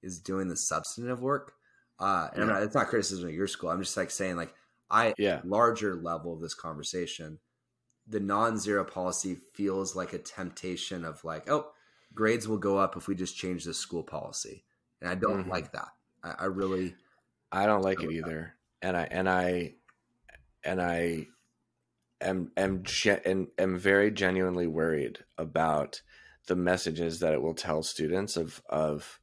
[0.02, 1.54] is doing the substantive work.
[1.98, 2.50] Uh, and I'm Yeah.
[2.50, 3.70] not, it's not criticism of your school.
[3.70, 4.54] I'm just like saying, like,
[4.90, 5.42] I Yeah.
[5.42, 7.40] larger level of this conversation,
[8.06, 11.72] the non-zero policy feels like a temptation of like, oh,
[12.14, 14.64] grades will go up if we just change the school policy,
[15.00, 15.48] and I don't Mhm.
[15.48, 15.88] like that.
[16.22, 16.98] I, I really,
[17.52, 18.30] I don't like it with that.
[18.30, 19.76] either, and I and I
[20.66, 21.28] and I
[22.20, 26.02] am am ge- and am very genuinely worried about
[26.46, 29.20] the messages that it will tell students of of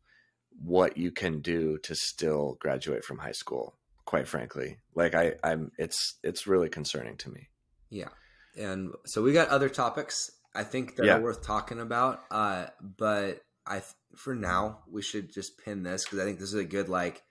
[0.62, 3.76] what you can do to still graduate from high school.
[4.06, 7.50] Quite frankly, like I, I'm, it's it's really concerning to me.
[7.90, 8.10] yeah.
[8.58, 11.18] And so we got other topics I think that Yeah.
[11.18, 12.22] are worth talking about.
[12.30, 13.82] Uh, but I,
[14.16, 17.24] for now, we should just pin this because I think this is a good like.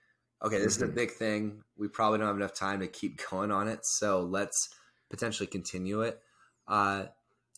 [0.43, 0.95] Okay, this is a Mhm.
[0.95, 1.63] big thing.
[1.77, 4.69] We probably don't have enough time to keep going on it, so let's
[5.09, 6.19] potentially continue it.
[6.67, 7.05] Uh,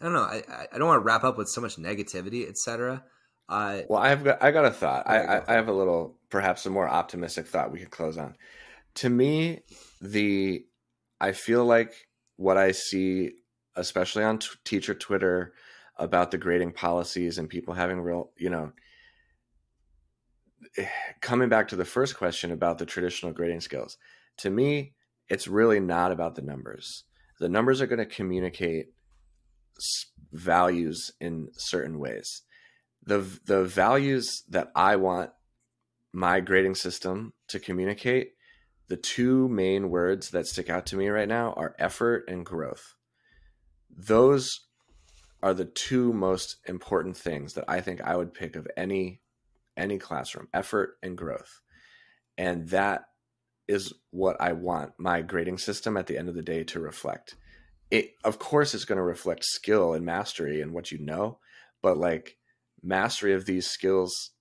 [0.01, 0.21] I don't know.
[0.21, 3.03] I, I- don't want to wrap up with so much negativity, etc.
[3.47, 5.07] Uh, Well, I've got I got a thought.
[5.07, 8.35] I, I, I have a little, perhaps a more optimistic thought we could close on.
[8.95, 9.61] To me,
[10.01, 10.65] the
[11.21, 11.93] I feel like
[12.37, 13.31] what I see,
[13.75, 15.53] especially on t- teacher Twitter,
[15.97, 18.73] about the grading policies and people having real, you know,
[21.21, 23.97] coming back to the first question about the traditional grading skills.
[24.37, 24.93] To me,
[25.29, 27.03] it's really not about the numbers.
[27.39, 28.87] The numbers are going to communicate
[30.31, 32.43] values in certain ways
[33.05, 35.31] the the values that I want
[36.11, 38.31] my grading system to communicate,
[38.87, 42.95] the two main words that stick out to me right now are effort and growth.
[43.89, 44.61] Those
[45.43, 49.21] are the two most important things that I think I would pick of any
[49.77, 51.61] any classroom, effort and growth.
[52.37, 53.05] And that
[53.67, 57.35] is what I want my grading system at the end of the day to reflect.
[57.91, 61.39] It of course it's going to reflect skill and mastery and what you know,
[61.81, 62.37] but like
[62.83, 64.31] mastery of these skills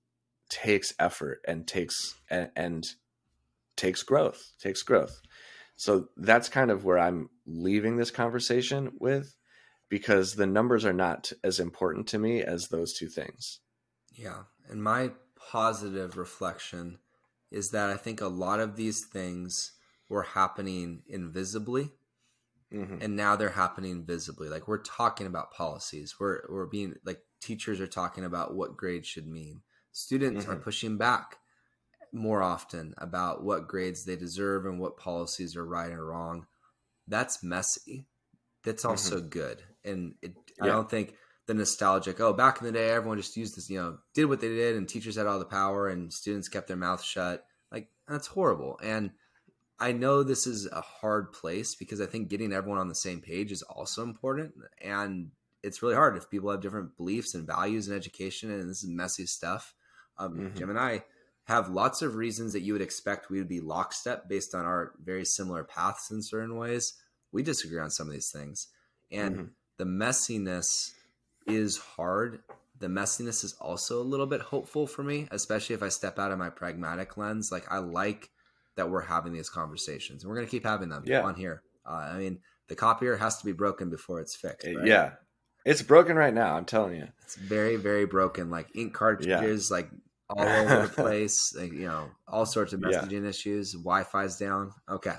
[0.51, 2.85] takes effort and takes and, and
[3.77, 5.21] takes growth takes growth
[5.75, 9.35] so that's kind of where i'm leaving this conversation with
[9.89, 13.61] because the numbers are not as important to me as those two things
[14.15, 14.45] Yeah.
[14.69, 15.11] And my
[15.51, 16.99] positive reflection
[17.51, 19.73] is that I think a lot of these things
[20.09, 21.91] were happening invisibly
[22.73, 22.99] mm-hmm.
[23.01, 24.49] and now they're happening visibly.
[24.49, 26.17] Like we're talking about policies.
[26.19, 29.63] We're we're being like teachers are talking about what grades should mean.
[29.93, 30.63] Students are Mhm.
[30.63, 31.39] pushing back
[32.13, 36.47] more often about what grades they deserve and what policies are right or wrong.
[37.07, 38.07] That's messy.
[38.65, 39.63] That's also good.
[39.87, 40.65] and it, Yeah.
[40.65, 41.15] I don't think
[41.47, 42.21] the nostalgic.
[42.21, 43.69] Oh, back in the day, everyone just used this.
[43.71, 46.69] You know, did what they did, and teachers had all the power, and students kept
[46.69, 47.47] their mouth shut.
[47.71, 48.79] Like that's horrible.
[48.83, 49.11] And
[49.79, 53.21] I know this is a hard place because I think getting everyone on the same
[53.21, 55.31] page is also important, and
[55.63, 58.89] it's really hard if people have different beliefs and values in education, and this is
[58.89, 59.75] messy stuff.
[60.19, 60.57] Um, Mhm.
[60.57, 61.05] Jim and I
[61.45, 64.95] have lots of reasons that you would expect we would be lockstep based on our
[65.03, 66.95] very similar paths in certain ways.
[67.33, 68.69] We disagree on some of these things.
[69.11, 69.51] And Mhm.
[69.77, 70.93] the messiness
[71.47, 72.41] is hard.
[72.81, 76.33] The messiness is also a little bit hopeful for me, especially if I step out
[76.33, 77.51] of my pragmatic lens.
[77.53, 78.31] Like, I like
[78.77, 81.23] that we're having these conversations and we're going to keep having them Yeah.
[81.23, 81.63] on here.
[81.89, 84.67] Uh, I mean, the copier has to be broken before it's fixed.
[84.67, 84.87] right?
[84.87, 85.13] Yeah.
[85.65, 87.09] It's broken right now, I'm telling you.
[87.23, 88.51] It's very, very broken.
[88.51, 89.89] Like ink cartridges, like
[90.29, 91.55] all over the place.
[91.59, 93.01] Like, you know, all sorts of Yeah.
[93.01, 93.73] messaging issues.
[93.73, 94.73] Wi-Fi's down.
[94.91, 95.15] Okay.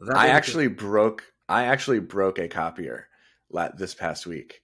[0.00, 3.08] That I actually broke I actually broke a copier
[3.76, 4.60] this past week.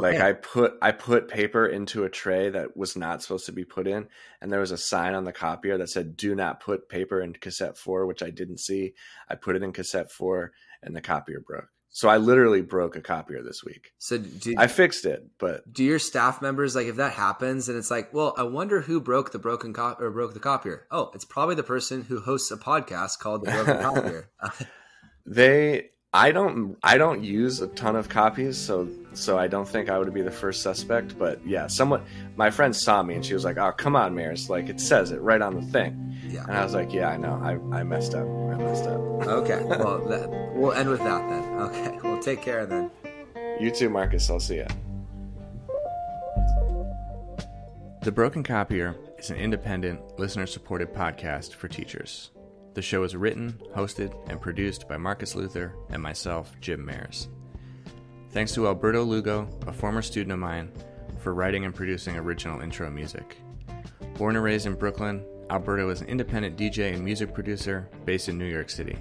[0.00, 3.64] Like I put I put paper into a tray that was not supposed to be
[3.64, 4.08] put in,
[4.40, 7.32] and there was a sign on the copier that said "Do not put paper in
[7.32, 8.94] cassette four," which I didn't see.
[9.28, 11.68] I put it in cassette four, and the copier broke.
[11.94, 13.92] So I literally broke a copier this week.
[13.98, 17.78] So do, I fixed it, but do your staff members like if that happens and
[17.78, 20.88] it's like, well, I wonder who broke the broken cop or broke the copier.
[20.90, 24.28] Oh, it's probably the person who hosts a podcast called the Broken Copier.
[25.26, 29.90] they I don't I don't use a ton of copies, so so I don't think
[29.90, 31.18] I would be the first suspect.
[31.18, 32.04] But yeah, someone
[32.36, 34.48] my friend saw me and she was like, "Oh, come on, Maris!
[34.48, 36.44] Like it says it right on the thing." yeah.
[36.44, 37.34] And I was like, "Yeah, I know.
[37.42, 38.28] I I messed up.
[38.28, 39.60] I messed up." Okay.
[39.64, 41.60] Well, that, we'll end with that then.
[41.62, 41.98] Okay.
[42.04, 42.92] Well, take care then.
[43.58, 44.30] You too, Marcus.
[44.30, 44.66] I'll see you.
[48.02, 52.30] The Broken Copier is an independent, listener supported podcast for teachers.
[52.74, 57.28] The show is written, hosted, and produced by Marcus Luther and myself, Jim Mares.
[58.30, 60.72] Thanks to Alberto Lugo, a former student of mine,
[61.20, 63.36] for writing and producing original intro music.
[64.18, 68.38] Born and raised in Brooklyn, Alberto is an independent DJ and music producer based in
[68.38, 68.98] New York City.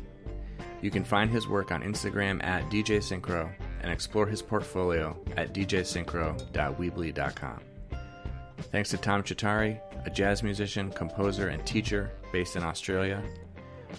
[0.82, 3.50] You can find his work on Instagram at DJ Synchro
[3.82, 7.60] and explore his portfolio at djsynchro.weebly.com.
[8.72, 13.24] Thanks to Tom Csatari, a jazz musician, composer, and teacher based in Australia.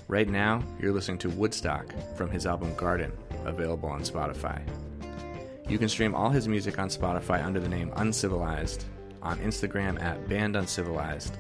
[0.09, 1.87] Right now, you're listening to Woodstock
[2.17, 3.13] from his album Garden,
[3.45, 4.63] available on Spotify.
[5.69, 8.85] You can stream all his music on Spotify under the name Uncivilized,
[9.23, 11.33] on Instagram at BandUncivilized,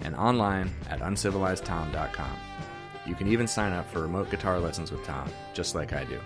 [0.00, 2.36] and online at uncivilizedtom.com.
[3.06, 6.20] You can even sign up for remote guitar lessons with Tom, just like I do.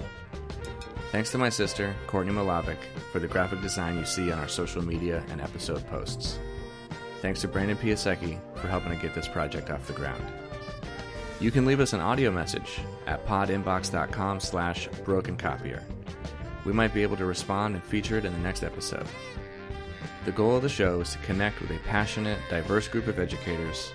[1.13, 2.79] Thanks to my sister, Courtney Milavec,
[3.13, 6.39] for the graphic design you see on our social media and episode posts.
[7.23, 10.23] Thanks to Brandon Piasecki for helping to get this project off the ground.
[11.39, 15.83] You can leave us an audio message at podinbox.com slash brokencopier.
[16.65, 19.07] We might be able to respond and feature it in the next episode.
[20.25, 23.93] The goal of the show is to connect with a passionate, diverse group of educators,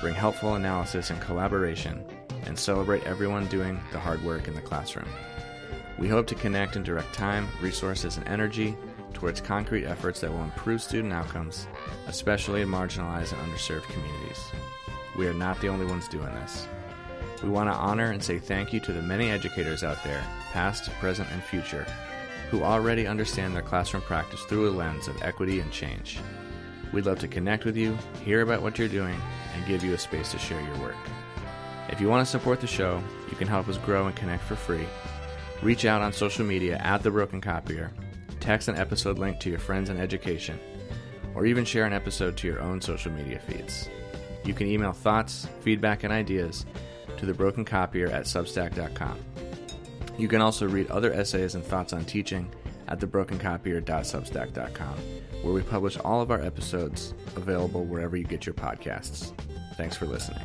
[0.00, 2.04] bring helpful analysis and collaboration,
[2.46, 5.08] and celebrate everyone doing the hard work in the classroom.
[5.96, 8.76] We hope to connect and direct time, resources, and energy
[9.14, 11.68] towards concrete efforts that will improve student outcomes,
[12.08, 14.44] especially in marginalized and underserved communities.
[15.16, 16.66] We are not the only ones doing this.
[17.42, 20.22] We want to honor and say thank you to the many educators out there,
[20.52, 21.86] past, present, and future,
[22.50, 26.18] who already understand their classroom practice through a lens of equity and change.
[26.92, 29.18] We'd love to connect with you, hear about what you're doing,
[29.54, 30.96] and give you a space to share your work.
[31.88, 34.56] If you want to support the show, you can help us grow and connect for
[34.56, 34.86] free.
[35.62, 37.90] Reach out on social media at The Broken Copier,
[38.40, 40.58] text an episode link to your friends in education,
[41.34, 43.88] or even share an episode to your own social media feeds.
[44.44, 46.66] You can email thoughts, feedback, and ideas
[47.18, 49.18] to The Broken Copier at Substack.com.
[50.18, 52.52] You can also read other essays and thoughts on teaching
[52.88, 54.94] at thebrokencopier.substack.com,
[55.42, 59.32] where we publish all of our episodes available wherever you get your podcasts.
[59.76, 60.42] Thanks for listening.